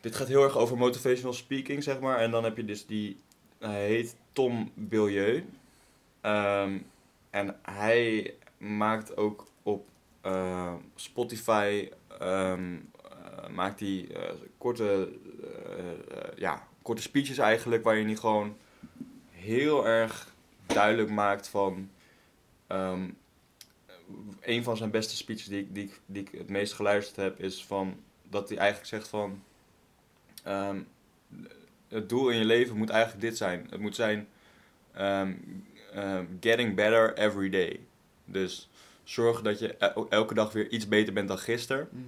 [0.00, 2.18] Dit gaat heel erg over motivational speaking, zeg maar.
[2.18, 3.20] En dan heb je dus die...
[3.66, 5.44] Hij heet Tom Billieu.
[6.20, 6.78] Ehm,
[7.30, 9.86] en hij maakt ook op
[10.20, 11.88] eh, Spotify...
[12.18, 12.76] ehm,
[13.10, 18.56] eh, maakt hij eh, korte, eh, eh, ja, korte speeches eigenlijk, waar je niet gewoon
[19.30, 20.34] heel erg
[20.66, 21.90] duidelijk maakt van
[22.66, 23.10] ehm,
[24.40, 27.64] een van zijn beste speeches die ik, die, die ik het meest geluisterd heb, is
[27.64, 29.42] van dat hij eigenlijk zegt van
[31.88, 33.66] het doel in je leven moet eigenlijk dit zijn.
[33.70, 34.28] Het moet zijn
[34.92, 35.32] ehm,
[35.92, 37.80] ehm, getting better every day.
[38.24, 38.68] Dus
[39.04, 41.88] zorg dat je el- elke dag weer iets beter bent dan gisteren.
[41.90, 42.04] Mhm.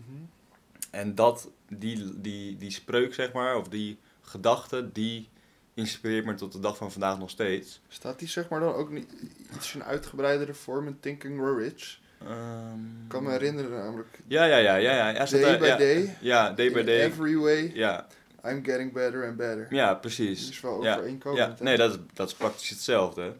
[0.90, 5.28] En dat, die, die, die spreuk, zeg maar, of die gedachte, die
[5.74, 7.80] inspireert me tot de dag van vandaag nog steeds.
[7.88, 9.12] Staat die zeg maar dan ook niet
[9.56, 11.98] iets in uitgebreidere vorm in Think and Grow Rich?
[12.20, 14.18] Ehm, Ik kan me herinneren namelijk.
[14.26, 15.24] Ja, ja, ja, ja, ja.
[15.24, 17.00] Day by ja, day, Ja, day by day.
[17.04, 18.06] every way, Ja,
[18.44, 19.66] I'm getting better and better.
[19.70, 20.50] ja, Dat precies.
[20.50, 21.58] is wel Ja, overeenkomend.
[21.58, 23.32] Ja, nee, dat is, dat is praktisch hetzelfde.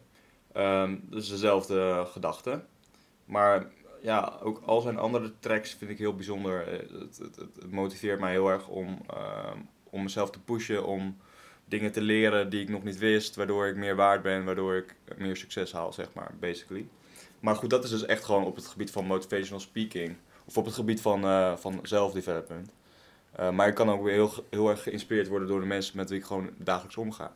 [0.53, 2.61] Ehm dus dezelfde gedachte.
[3.25, 3.65] Maar
[4.01, 6.67] ja, ook al zijn andere tracks vind ik heel bijzonder.
[6.67, 9.57] Eh, Het, het, het, het motiveert mij heel erg om, ehm,
[9.89, 11.17] om mezelf te pushen, om
[11.65, 14.95] dingen te leren die ik nog niet wist, waardoor ik meer waard ben, waardoor ik
[15.17, 16.87] meer succes haal, zeg maar, basically.
[17.39, 20.65] Maar goed, dat is dus echt gewoon op het gebied van motivational speaking, of op
[20.65, 22.69] het gebied van, eh van zelfdevelopment.
[23.39, 26.09] Eh, maar ik kan ook weer heel, heel erg geïnspireerd worden door de mensen met
[26.09, 27.33] wie ik gewoon dagelijks omga.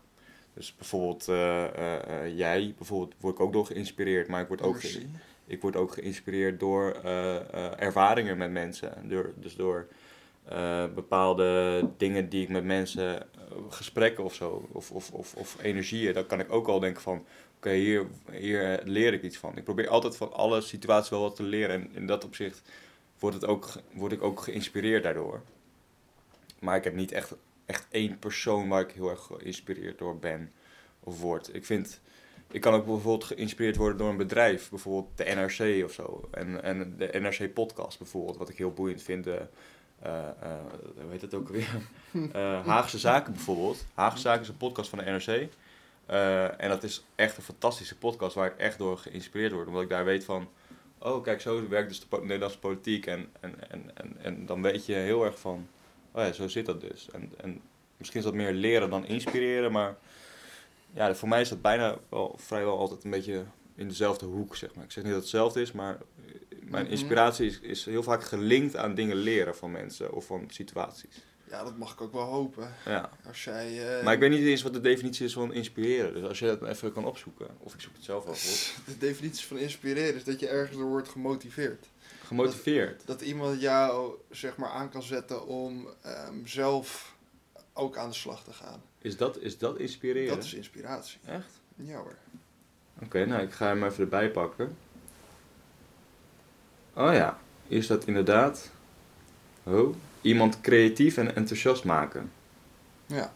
[0.54, 4.82] Dus bijvoorbeeld eh, eh, jij, bijvoorbeeld, word ik ook door geïnspireerd, maar ik word ook,
[4.82, 4.88] ge-
[5.48, 6.92] ik word ook geïnspireerd door
[7.78, 8.94] ervaringen met mensen.
[9.10, 9.88] Door, dus door
[10.96, 13.28] bepaalde dingen die ik met mensen,
[13.70, 17.26] gesprekken of zo, of, of, of, of energieën, dan kan ik ook al denken van,
[17.58, 19.58] oké, hier, hier leer ik iets van.
[19.58, 22.62] Ik probeer altijd van alle situaties wel wat te leren en in dat opzicht
[23.20, 25.42] word, het ook, word ik ook geïnspireerd daardoor.
[26.64, 30.52] Maar ik heb niet echt, echt één persoon waar ik heel erg geïnspireerd door ben
[31.00, 31.56] of word.
[31.56, 32.02] Ik vind,
[32.52, 36.28] ik kan ook bijvoorbeeld geïnspireerd worden door een bedrijf, bijvoorbeeld de NRC of zo.
[36.32, 39.28] En, en de NRC podcast bijvoorbeeld, wat ik heel boeiend vind.
[39.28, 39.36] Eh,
[40.02, 40.58] eh,
[41.02, 41.70] hoe heet het ook weer?
[42.34, 43.86] Eh, Haagse Zaken bijvoorbeeld.
[43.94, 45.50] Haagse Zaken is een podcast van de NRC.
[46.58, 49.68] En dat is echt een fantastische podcast waar ik echt door geïnspireerd word.
[49.68, 50.50] Omdat ik daar weet van,
[50.98, 53.06] oh kijk, zo werkt dus de Nederlandse politiek.
[53.06, 55.68] En, en, en, en, en dan weet je heel erg van,
[56.14, 57.08] oh ja, zo zit dat dus.
[57.12, 57.62] En, en
[57.98, 59.96] misschien is dat meer leren dan inspireren, maar
[60.94, 63.44] ja, voor mij is dat bijna wel vrijwel altijd een beetje
[63.76, 64.84] in dezelfde hoek, zeg maar.
[64.84, 66.92] Ik zeg niet dat het hetzelfde is, maar eh, mijn Mhm.
[66.92, 71.22] inspiratie is, is heel vaak gelinkt aan dingen leren van mensen of van situaties.
[71.50, 72.74] Ja, dat mag ik ook wel hopen.
[72.86, 73.10] Ja.
[73.28, 73.98] Als jij...
[73.98, 76.14] eh, Maar ik weet niet eens wat de definitie is van inspireren.
[76.14, 78.40] Dus als je dat even kan opzoeken, of ik zoek het zelf wel op.
[78.94, 81.88] De definitie van inspireren is dat je ergens door wordt gemotiveerd.
[82.24, 83.02] Gemotiveerd.
[83.06, 87.16] Dat iemand jou zeg maar aan kan zetten om ehm, zelf
[87.74, 88.82] ook aan de slag te gaan.
[88.98, 90.36] Is dat, is dat inspireren?
[90.36, 91.20] Dat is inspiratie.
[91.26, 91.62] Echt?
[91.76, 92.16] Ja hoor.
[93.02, 94.78] Oké, nou ik ga hem even erbij pakken.
[96.94, 98.70] Oh ja, hier staat inderdaad.
[99.64, 102.32] Oh, iemand creatief en enthousiast maken.
[103.06, 103.34] Ja.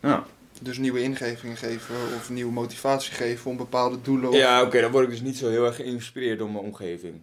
[0.00, 0.26] Ja,
[0.62, 5.04] Dus nieuwe ingevingen geven of nieuwe motivatie geven om bepaalde doelen ja oké, dan word
[5.04, 7.20] ik dus niet zo heel erg geïnspireerd door mijn omgeving.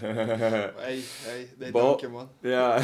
[0.00, 2.28] hey, hey, nee, Bal- dank je man.
[2.40, 2.82] ja,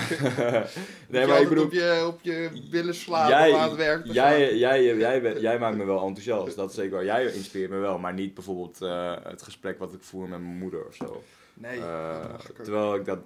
[1.08, 4.56] nee, maar ik bedoel, op je, op je billen slaan Jij- aan het werk jij,
[4.56, 7.04] jij, jij, bent- jij maakt me wel enthousiast, dat is zeker wel.
[7.04, 10.58] Jij inspireert me wel, maar niet bijvoorbeeld eh, het gesprek wat ik voer met mijn
[10.58, 11.22] moeder of zo.
[11.54, 13.18] Nee, Eh, ik terwijl, ik dat,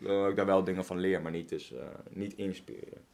[0.00, 1.78] terwijl ik daar wel dingen van leer, maar niet, dus, eh,
[2.10, 3.10] niet inspireren.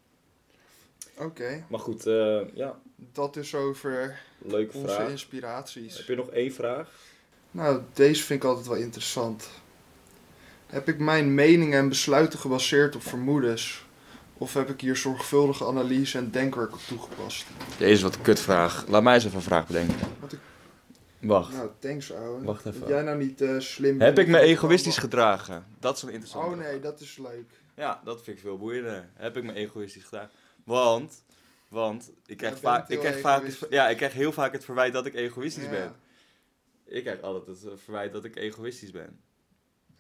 [1.21, 2.79] Oké, Maar goed, eh, ja,
[3.13, 5.09] dat is over leuke onze vraag.
[5.11, 5.97] inspiraties.
[5.97, 6.89] Heb je nog één vraag?
[7.51, 9.49] Nou, deze vind ik altijd wel interessant.
[10.67, 13.87] Heb ik mijn meningen en besluiten gebaseerd op vermoedens?
[14.35, 17.47] Of heb ik hier zorgvuldige analyse en denkwerk op toegepast?
[17.79, 18.85] Deze is wat een kutvraag.
[18.89, 19.97] Laat mij eens even een vraag bedenken.
[20.21, 20.39] Wat ik-
[21.21, 21.53] Wacht.
[21.53, 22.45] Nou, thanks ouwe.
[22.45, 22.81] Wacht even.
[22.81, 25.67] Dat jij nou niet eh, slim Heb ik me egoïstisch gedragen?
[25.81, 26.81] Dat is een interessante Oh nee, vraag.
[26.81, 27.51] dat is leuk.
[27.75, 29.09] Ja, dat vind ik veel boeiender.
[29.15, 30.31] Heb ik me egoïstisch gedragen?
[30.69, 31.25] Want,
[31.69, 34.65] want ik krijg, vaak, ik, heel krijg vaak het, ja, ik krijg heel vaak het
[34.65, 35.71] verwijt dat ik egoïstisch Ja.
[35.71, 35.95] ben.
[36.85, 39.21] Ik krijg altijd het eh, verwijt dat ik egoïstisch ben.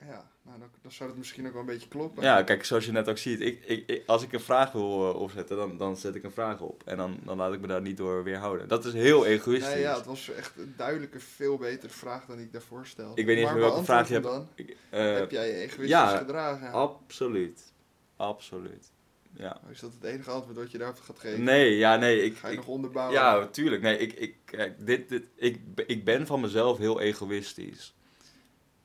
[0.06, 2.22] Ja, nou, dan, dan zou het misschien ook wel een beetje kloppen.
[2.22, 5.08] Ja, kijk, zoals je net ook ziet, ik, ik, ik- als ik een vraag wil
[5.10, 6.82] eh, opzetten, dan, dan zet ik een vraag op.
[6.84, 8.68] En dan, dan laat ik me daar niet door weerhouden.
[8.68, 9.72] Dat is heel egoïstisch.
[9.72, 13.20] Nee, ja, het was echt een duidelijke, veel betere vraag dan ik daarvoor stelde.
[13.20, 14.26] Ik weet niet maar meer welke vraag je hebt.
[14.54, 15.14] Ik- eh, dan.
[15.14, 16.72] Heb jij je egoïstisch ja, gedragen?
[16.72, 17.72] Absoluut.
[18.16, 18.90] Absoluut.
[19.34, 19.60] Ja.
[19.70, 21.42] Is dat het enige antwoord wat je daarop gaat geven?
[21.42, 22.22] Nee, ja, nee.
[22.22, 23.14] Ik, Ga je ik, nog onderbouwen?
[23.14, 23.82] ja, tuurlijk.
[23.82, 27.94] Nee, ik, ik, kijk, dit, dit, ik, ik ben van mezelf heel egoïstisch.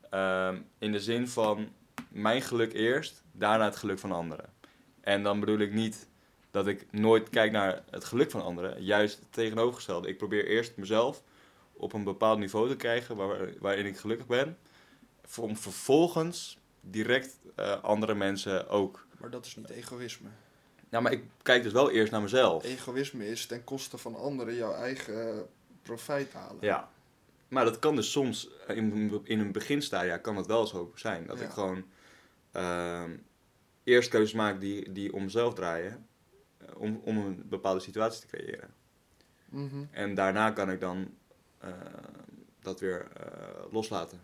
[0.09, 1.69] Ehm, in de zin van
[2.09, 4.53] mijn geluk eerst, daarna het geluk van anderen.
[5.01, 6.07] En dan bedoel ik niet
[6.51, 8.83] dat ik nooit kijk naar het geluk van anderen.
[8.83, 10.07] Juist het tegenovergestelde.
[10.07, 11.23] Ik probeer eerst mezelf
[11.73, 14.57] op een bepaald niveau te krijgen waar, waarin ik gelukkig ben.
[15.39, 19.07] Om vervolgens direct eh, andere mensen ook.
[19.23, 20.29] Maar dat is niet egoïsme.
[20.89, 22.63] Ja, maar ik kijk dus wel eerst naar mezelf.
[22.63, 25.41] Egoïsme is ten koste van anderen jouw eigen eh,
[25.81, 26.57] profijt halen.
[26.59, 26.89] Ja.
[27.47, 31.25] Maar dat kan dus soms, eh, in, in een beginstadia kan het wel zo zijn.
[31.27, 31.45] Dat Ja.
[31.45, 31.83] ik gewoon
[32.51, 33.17] ehm,
[33.83, 36.07] eerst keuzes maak die, die om mezelf draaien.
[36.57, 38.73] eh, Om, om een bepaalde situatie te creëren.
[39.49, 39.83] Mhm.
[39.91, 41.13] En daarna kan ik dan
[42.59, 43.07] dat weer
[43.71, 44.21] loslaten.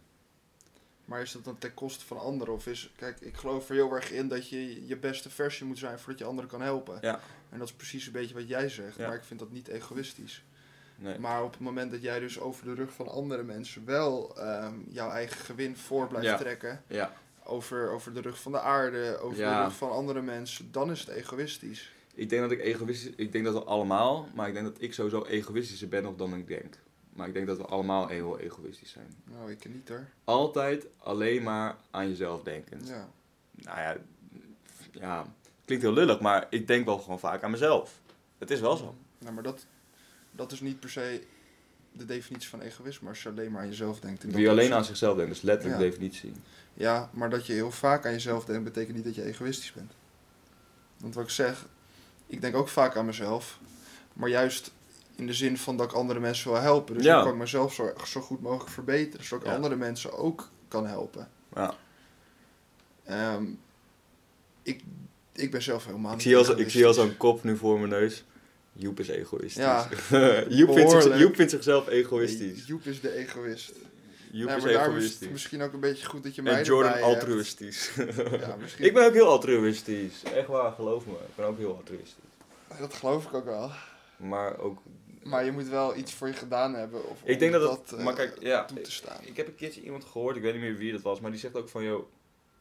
[1.10, 2.54] Maar is dat dan ten koste van anderen?
[2.54, 5.78] Of is, kijk, ik geloof er heel erg in dat je je beste versie moet
[5.78, 6.98] zijn voordat je anderen kan helpen.
[7.02, 7.20] Ja.
[7.50, 9.08] En dat is precies een beetje wat jij zegt, Ja.
[9.08, 10.44] maar ik vind dat niet egoïstisch.
[10.96, 11.20] Nee.
[11.20, 14.74] Maar op het moment dat jij dus over de rug van andere mensen wel ehm,
[14.90, 16.38] jouw eigen gewin voor blijft Ja.
[16.38, 17.14] trekken, Ja.
[17.44, 21.00] over, over de rug van de aarde, over de rug van andere mensen, dan is
[21.00, 21.92] het egoïstisch.
[22.14, 23.14] Ik denk dat ik egoïstisch...
[23.16, 24.28] Ik denk dat we allemaal...
[24.34, 26.76] Maar ik denk dat ik sowieso egoïstischer ben nog dan ik denk.
[27.20, 29.08] Maar ik denk dat we allemaal heel egoïstisch zijn.
[29.24, 30.08] Nou, ik niet hoor.
[30.24, 32.80] Altijd alleen maar aan jezelf denken.
[32.86, 33.10] Ja.
[33.52, 33.98] Nou ja,
[34.92, 35.26] ja,
[35.66, 38.00] klinkt heel lullig, maar ik denk wel gewoon vaak aan mezelf.
[38.38, 38.96] Het is wel zo.
[39.18, 39.66] Nou, maar dat,
[40.32, 41.24] dat is niet per se
[41.92, 44.24] de definitie van egoïsme, als je alleen maar aan jezelf denkt.
[44.24, 45.86] Wie alleen aan zichzelf denkt, dat is letterlijk Ja.
[45.86, 46.34] de definitie.
[46.74, 49.92] Ja, maar dat je heel vaak aan jezelf denkt, betekent niet dat je egoïstisch bent.
[50.98, 51.66] Want wat ik zeg,
[52.28, 53.60] ik denk ook vaak aan mezelf,
[54.14, 54.72] maar juist
[55.20, 56.94] in de zin van dat ik andere mensen wil helpen.
[56.96, 57.14] Dus Ja.
[57.16, 59.56] dan kan ik mezelf zo, zo goed mogelijk verbeteren, zodat ik Ja.
[59.56, 61.28] andere mensen ook kan helpen.
[61.56, 61.74] Ja.
[63.04, 63.44] Ehm,
[64.64, 64.82] ik,
[65.34, 67.78] ik ben zelf helemaal Ik zie, al, zo- ik zie al zo'n kop nu voor
[67.78, 68.24] mijn neus.
[68.74, 69.64] Joep is egoïstisch.
[69.64, 69.88] Ja.
[70.50, 71.20] Joep, vindt zich.
[71.20, 72.68] Joep vindt zichzelf egoïstisch.
[72.68, 73.72] Joep is de egoïst.
[74.32, 75.20] Joep Nee, is maar daarom is egoïstisch.
[75.20, 77.92] het misschien ook een beetje goed dat je mij En Jordan altruïstisch.
[77.96, 78.86] Ja, misschien.
[78.88, 80.24] ik ben ook heel altruïstisch.
[80.24, 81.12] Echt waar, geloof me.
[81.12, 82.24] Ik ben ook heel altruïstisch.
[82.80, 83.72] Dat geloof ik ook wel.
[84.18, 84.82] Maar ook...
[85.24, 87.10] Maar je moet wel iets voor je gedaan hebben.
[87.10, 87.92] Of Ik denk dat het...
[88.00, 88.66] eh, maar kijk, ja.
[88.66, 89.18] toe te staan.
[89.24, 91.40] Ik heb een keertje iemand gehoord, ik weet niet meer wie dat was, maar die
[91.40, 92.10] zegt ook van, joh,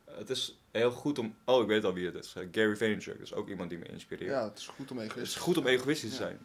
[0.04, 1.34] het is heel goed om...
[1.44, 2.34] Oh, ik weet al wie het is.
[2.36, 4.30] Eh, Gary Vaynerchuk, dat is ook iemand die me inspireert.
[4.30, 6.28] Ja, het is goed om Het is egoïstisch goed om egoïstisch te Ja.
[6.28, 6.38] zijn.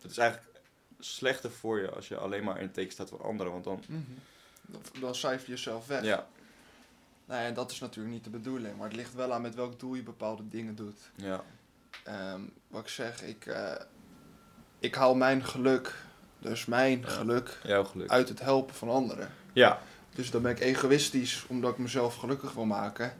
[0.00, 0.50] Het is eigenlijk
[0.98, 3.82] slechter voor je als je alleen maar in het teken staat van anderen, want dan...
[3.88, 4.00] Mhm.
[4.66, 6.02] Dan, dan cijfer je jezelf weg.
[6.04, 6.28] Ja,
[7.24, 8.76] Nou ja, dat is natuurlijk niet de bedoeling.
[8.76, 10.98] Maar het ligt wel aan met welk doel je bepaalde dingen doet.
[11.14, 11.44] ja,
[12.04, 13.74] Ehm, wat ik zeg, ik, eh,
[14.78, 15.94] ik haal mijn geluk,
[16.38, 18.10] dus mijn geluk, jouw geluk.
[18.10, 19.28] uit het helpen van anderen.
[19.52, 19.78] Ja,
[20.14, 23.12] Dus dan ben ik egoïstisch omdat ik mezelf gelukkig wil maken.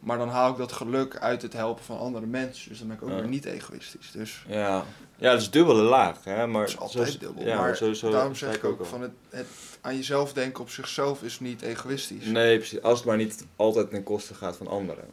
[0.00, 2.68] Maar dan haal ik dat geluk uit het helpen van andere mensen.
[2.68, 3.14] Dus dan ben ik ook Ja.
[3.14, 4.10] weer niet egoïstisch.
[4.10, 4.84] Dus ja.
[5.16, 6.60] Ja, dat is dubbele laag, hè, maar...
[6.60, 7.44] het is altijd dubbel.
[7.44, 9.46] Ja, maar daarom zeg ik ook, van het, het
[9.80, 12.24] aan jezelf denken op zichzelf is niet egoïstisch.
[12.24, 12.82] Nee, precies.
[12.82, 15.04] Als het maar niet altijd ten koste gaat van anderen.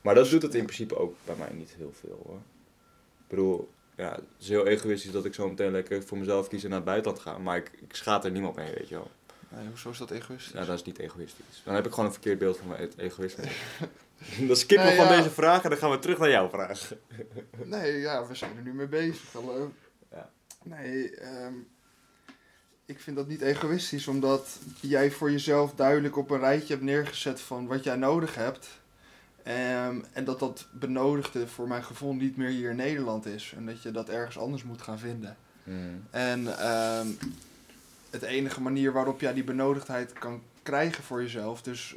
[0.00, 2.36] Maar dat doet het in principe ook bij mij niet heel veel hoor.
[2.36, 3.70] Ik bedoel,
[4.02, 6.78] ja, het is heel egoïstisch dat ik zo meteen lekker voor mezelf kies en naar
[6.78, 7.38] het buitenland ga.
[7.38, 9.10] Maar ik, ik schaat er niemand mee, weet je wel.
[9.48, 10.52] Nee, hoezo is dat egoïstisch?
[10.52, 11.62] Ja, dat is niet egoïstisch.
[11.64, 13.44] Dan heb ik gewoon een verkeerd beeld van mijn egoïsme.
[14.48, 15.16] dan skippen we Nee, van ja.
[15.16, 16.92] deze vraag en dan gaan we terug naar jouw vraag.
[17.64, 19.32] Nee, ja, we zijn er nu mee bezig.
[19.32, 19.72] Hallo.
[20.10, 20.30] Ja.
[20.62, 21.54] Nee, ehm,
[22.84, 27.40] ik vind dat niet egoïstisch, omdat jij voor jezelf duidelijk op een rijtje hebt neergezet
[27.40, 28.68] van wat jij nodig hebt.
[29.42, 33.52] Ehm, en dat dat benodigde voor mijn gevoel niet meer hier in Nederland is.
[33.56, 35.36] En dat je dat ergens anders moet gaan vinden.
[35.64, 36.04] Hmm.
[36.10, 37.06] En ehm,
[38.10, 41.94] het enige manier waarop jij die benodigdheid kan krijgen voor jezelf, dus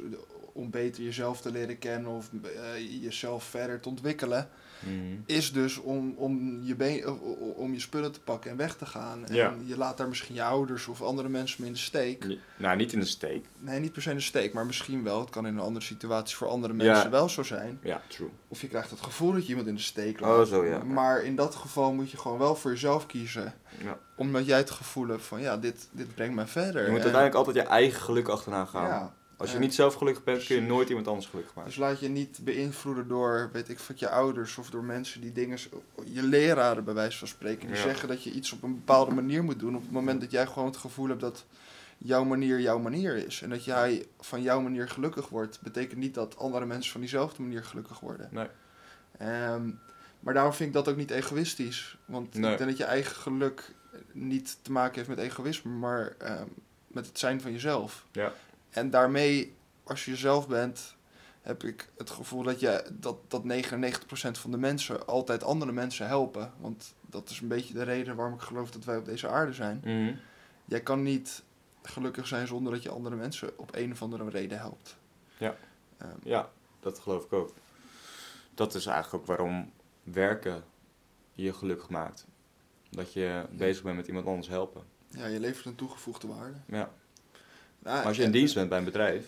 [0.52, 4.48] om beter jezelf te leren kennen of eh, jezelf verder te ontwikkelen,
[4.80, 5.22] Hmm.
[5.26, 8.86] is dus om, om, je been, o- om je spullen te pakken en weg te
[8.86, 9.26] gaan.
[9.26, 9.54] En Ja.
[9.64, 12.24] je laat daar misschien je ouders of andere mensen mee in de steek.
[12.26, 13.46] Ni- Nou, niet in de steek.
[13.58, 15.20] Nee, niet per se in de steek, maar misschien wel.
[15.20, 16.92] Het kan in een andere situatie voor andere Ja.
[16.92, 17.78] mensen wel zo zijn.
[17.82, 18.28] Ja, true.
[18.48, 20.48] Of je krijgt het gevoel dat je iemand in de steek Oh, laat.
[20.48, 20.84] zo, ja.
[20.84, 23.54] Maar in dat geval moet je gewoon wel voor jezelf kiezen.
[23.82, 23.98] Ja.
[24.16, 26.82] Omdat jij het gevoel hebt van, ja, dit, dit brengt mij verder.
[26.84, 28.88] Je moet En- uiteindelijk altijd je eigen geluk achterna gaan.
[28.88, 30.74] Ja, Als je niet zelf gelukkig bent, kun je Precies.
[30.76, 31.70] nooit iemand anders gelukkig maken.
[31.70, 35.32] dus laat je niet beïnvloeden door, weet ik wat je ouders of door mensen die
[35.32, 35.58] dingen,
[36.04, 37.82] je leraren bij wijze van spreken, die Ja.
[37.82, 39.76] zeggen dat je iets op een bepaalde manier moet doen.
[39.76, 41.44] Op het moment dat jij gewoon het gevoel hebt dat
[41.98, 43.42] jouw manier jouw manier is.
[43.42, 47.42] En dat jij van jouw manier gelukkig wordt, betekent niet dat andere mensen van diezelfde
[47.42, 48.28] manier gelukkig worden.
[48.32, 48.46] Nee.
[49.18, 49.70] Ehm,
[50.20, 51.98] maar daarom vind ik dat ook niet egoïstisch.
[52.04, 52.52] Want Nee.
[52.52, 53.74] ik denk dat je eigen geluk
[54.12, 56.46] niet te maken heeft met egoïsme, maar ehm,
[56.86, 58.06] met het zijn van jezelf.
[58.12, 58.32] Ja.
[58.76, 60.96] En daarmee, als je jezelf bent,
[61.42, 63.50] heb ik het gevoel dat, je, dat, dat 99%
[64.32, 66.52] van de mensen altijd andere mensen helpen.
[66.58, 69.52] Want dat is een beetje de reden waarom ik geloof dat wij op deze aarde
[69.52, 69.80] zijn.
[69.84, 70.14] Mhm.
[70.64, 71.42] Jij kan niet
[71.82, 74.96] gelukkig zijn zonder dat je andere mensen op een of andere reden helpt.
[75.38, 75.56] Ja.
[75.96, 76.48] Ehm, Ja,
[76.80, 77.52] dat geloof ik ook.
[78.54, 80.64] Dat is eigenlijk ook waarom werken
[81.32, 82.26] je gelukkig maakt.
[82.90, 84.82] Dat je bezig bent met iemand anders helpen.
[85.08, 86.58] ja, je levert een toegevoegde waarde.
[86.66, 86.90] Ja.
[87.86, 89.26] Nou, Maar als je in en- dienst bent bij een bedrijf,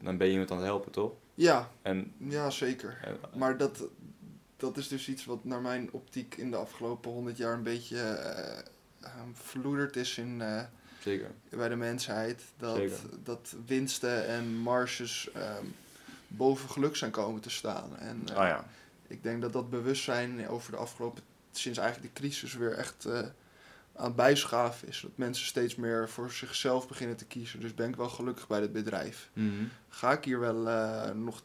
[0.00, 1.12] dan ben je iemand aan het helpen, toch?
[1.34, 2.98] Ja, En, ja, zeker.
[3.04, 3.82] en- Maar dat,
[4.56, 7.96] dat is dus iets wat naar mijn optiek in de afgelopen honderd jaar een beetje
[8.00, 8.58] eh,
[9.00, 10.62] eh, verloederd is in, eh,
[11.02, 11.30] zeker.
[11.50, 12.42] bij de mensheid.
[12.56, 12.96] Dat, Zeker.
[13.22, 15.64] dat winsten en marges ehm,
[16.28, 17.98] boven geluk zijn komen te staan.
[17.98, 18.64] En eh, Oh ja.
[19.06, 23.20] ik denk dat dat bewustzijn over de afgelopen, sinds eigenlijk de crisis weer echt eh,
[24.00, 25.00] aan het bijschaven is.
[25.00, 27.60] Dat mensen steeds meer voor zichzelf beginnen te kiezen.
[27.60, 29.30] Dus ben ik wel gelukkig bij dit bedrijf.
[29.32, 29.64] Mhm.
[29.88, 31.42] Ga ik hier wel eh, nog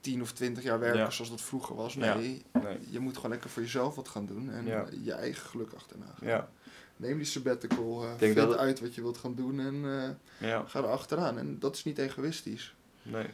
[0.00, 1.10] 10 of 20 jaar werken Ja.
[1.10, 1.94] zoals dat vroeger was?
[1.94, 2.14] Ja.
[2.14, 2.78] Nee, Nee.
[2.90, 4.86] je moet gewoon lekker voor jezelf wat gaan doen en Ja.
[5.02, 6.48] je eigen geluk achterna gaan.
[6.96, 9.74] Neem die sabbatical, denk vind dat uit wat je wilt gaan doen en
[10.40, 11.38] eh, ga er achteraan.
[11.38, 12.74] En dat is niet egoïstisch.
[13.02, 13.26] Nee.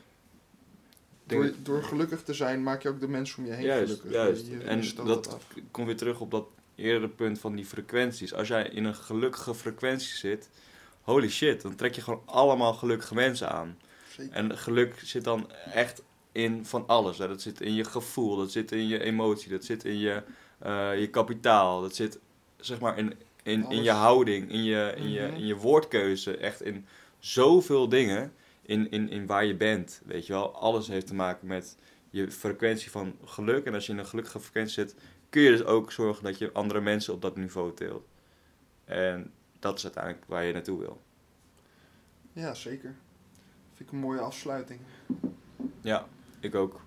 [1.26, 4.12] Door, door gelukkig te zijn maak je ook de mensen om je heen Juist, gelukkig.
[4.12, 4.46] juist.
[4.46, 5.38] Je- je En dat
[5.70, 6.46] komt weer terug op dat
[6.76, 8.34] eerdere punt van die frequenties.
[8.34, 10.50] Als jij in een gelukkige frequentie zit,
[11.02, 13.78] holy shit, dan trek je gewoon allemaal gelukkige mensen aan.
[14.16, 14.32] Zeker.
[14.34, 16.02] En geluk zit dan echt
[16.32, 17.18] in van alles.
[17.18, 17.28] Hè.
[17.28, 20.22] Dat zit in je gevoel, dat zit in je emotie, dat zit in je,
[20.58, 22.18] eh, je kapitaal, dat zit
[22.56, 25.34] zeg maar in, in, in je houding, in je, in, je, Mhm.
[25.34, 26.36] in je woordkeuze.
[26.36, 26.86] Echt in
[27.18, 30.00] zoveel dingen in, in, in waar je bent.
[30.04, 31.76] Weet je wel, alles heeft te maken met
[32.10, 33.64] je frequentie van geluk.
[33.64, 34.94] En als je in een gelukkige frequentie zit,
[35.34, 38.06] kun je dus ook zorgen dat je andere mensen op dat niveau teelt.
[38.84, 41.02] En dat is uiteindelijk waar je naartoe wil.
[42.32, 42.94] Ja, zeker.
[43.74, 44.80] Vind ik een mooie afsluiting.
[45.80, 46.06] Ja,
[46.40, 46.80] ik ook.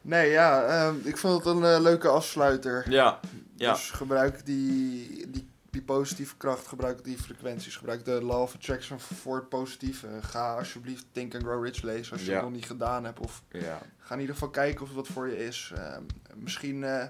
[0.00, 2.90] Nee, ja, ehm, ik vond het een eh, leuke afsluiter.
[2.90, 3.20] Ja,
[3.56, 3.72] ja.
[3.72, 9.00] Dus gebruik die, die, die positieve kracht, gebruik die frequenties, gebruik de Law of Attraction
[9.00, 10.08] voor het positieve.
[10.20, 12.34] ga alsjeblieft Think and Grow Rich lezen als je Ja.
[12.34, 13.18] het nog niet gedaan hebt.
[13.20, 13.78] Of ja.
[13.98, 15.72] ga in ieder geval kijken of het wat voor je is.
[15.74, 16.02] Ehm,
[16.34, 17.06] misschien eh,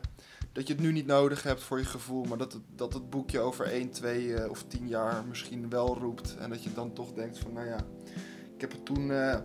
[0.58, 3.10] dat je het nu niet nodig hebt voor je gevoel, maar dat het, dat het
[3.10, 6.36] boekje over 1, 2 eh, of 10 jaar misschien wel roept.
[6.38, 7.76] En dat je dan toch denkt van, nou ja,
[8.54, 9.38] ik heb het toen eh,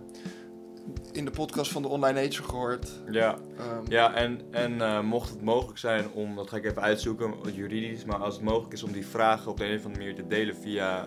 [1.12, 2.90] in de podcast van de Online Nature gehoord.
[3.12, 6.82] Ja, Ehm, ja en, en eh, mocht het mogelijk zijn om, dat ga ik even
[6.82, 10.04] uitzoeken, juridisch, maar als het mogelijk is om die vragen op de een of andere
[10.04, 11.06] manier te delen via,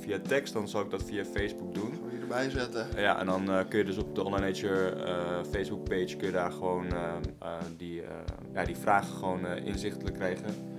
[0.00, 2.00] via tekst, dan zal ik dat via Facebook doen.
[2.32, 2.86] Erbij zetten.
[2.96, 6.26] Ja, en dan eh, kun je dus op de Online Nature eh, Facebook page kun
[6.26, 8.02] je daar gewoon eh, die,
[8.54, 10.70] ja, die vragen gewoon inzichtelijk krijgen.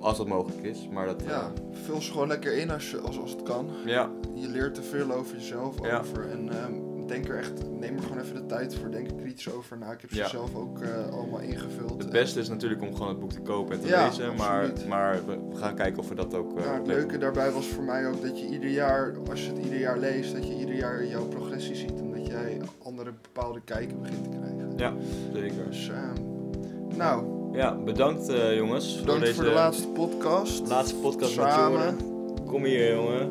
[0.00, 0.88] Als dat mogelijk is.
[0.88, 3.70] Maar dat, Ja, vul ze gewoon lekker in als, je, als, als het kan.
[3.86, 5.98] ja, Je leert te veel over jezelf Ja.
[5.98, 6.30] over.
[6.30, 6.72] En ehm,
[7.10, 8.90] denk er echt, neem er gewoon even de tijd voor.
[8.90, 9.92] Denk er kritisch over na.
[9.92, 10.28] Ik heb ze Ja.
[10.28, 11.90] zelf ook eh, allemaal ingevuld.
[11.90, 14.34] het En, beste is natuurlijk om gewoon het boek te kopen en te Ja, lezen.
[14.36, 14.88] Maar, absoluut.
[14.88, 16.58] maar we we gaan kijken of we dat ook...
[16.58, 19.44] eh, ja, het leuk leuke daarbij was voor mij ook dat je ieder jaar, als
[19.44, 22.00] je het ieder jaar leest, dat je ieder jaar jouw progressie ziet.
[22.00, 24.72] En dat jij andere bepaalde kijken begint te krijgen.
[24.76, 24.92] Ja,
[25.32, 25.66] zeker.
[25.70, 29.00] Dus, ehm, nou, Ja, bedankt eh, jongens.
[29.00, 30.68] bedankt deze voor de laatste podcast.
[30.68, 31.78] laatste podcast met Samen.
[31.80, 32.46] Jordan.
[32.46, 33.30] Kom hier jongen.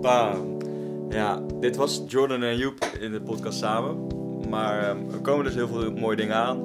[0.00, 0.53] Bam.
[1.14, 3.96] Ja, dit was Jordan en Joep in de podcast samen.
[4.48, 6.58] Maar ehm, er komen dus heel veel mooie dingen aan.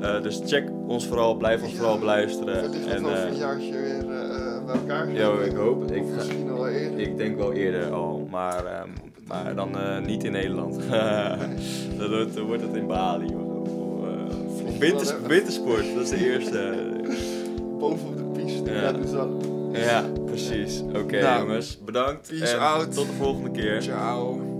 [0.00, 2.56] Eh, dus check ons vooral, blijf ons Ja, vooral beluisteren.
[2.62, 5.44] En, dat we over eh, een jaartje weer eh, bij elkaar zitten.
[5.46, 5.90] ik hoop.
[5.92, 6.98] Ik, Of misschien al wel eerder.
[6.98, 8.88] ik denk wel eerder al, maar, ehm,
[9.26, 10.78] maar dan eh, niet in Nederland.
[11.98, 13.72] dan wordt, dan wordt het in Bali of zo.
[13.72, 16.74] Of, eh, of winters- wintersport, dat is de eerste.
[17.78, 18.70] Bovenop de piste.
[18.70, 18.80] Ja.
[18.80, 18.92] Ja.
[18.92, 19.40] dan.
[19.72, 20.04] ja,
[20.44, 20.82] precies.
[20.94, 22.28] Oké Nou, jongens, bedankt.
[22.28, 22.94] peace en out.
[22.94, 23.82] tot de volgende keer.
[23.82, 24.55] Ciao.